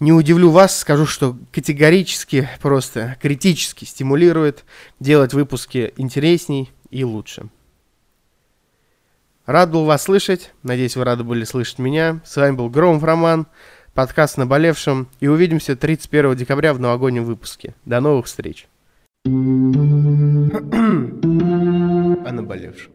не 0.00 0.12
удивлю 0.12 0.50
вас, 0.50 0.78
скажу, 0.78 1.06
что 1.06 1.38
категорически, 1.52 2.48
просто 2.60 3.16
критически 3.22 3.84
стимулирует 3.84 4.64
делать 5.00 5.32
выпуски 5.32 5.94
интересней 5.96 6.70
и 6.90 7.04
лучше. 7.04 7.48
Рад 9.46 9.70
был 9.70 9.84
вас 9.84 10.02
слышать. 10.04 10.54
Надеюсь, 10.62 10.96
вы 10.96 11.04
рады 11.04 11.22
были 11.22 11.44
слышать 11.44 11.78
меня. 11.78 12.20
С 12.24 12.34
вами 12.36 12.56
был 12.56 12.70
Громов 12.70 13.02
Роман, 13.02 13.46
подкаст 13.92 14.38
«Наболевшем». 14.38 15.06
И 15.20 15.28
увидимся 15.28 15.76
31 15.76 16.34
декабря 16.34 16.72
в 16.72 16.80
новогоднем 16.80 17.24
выпуске. 17.24 17.74
До 17.84 18.00
новых 18.00 18.24
встреч. 18.24 18.66
О 19.26 19.28
наболевшем. 22.32 22.93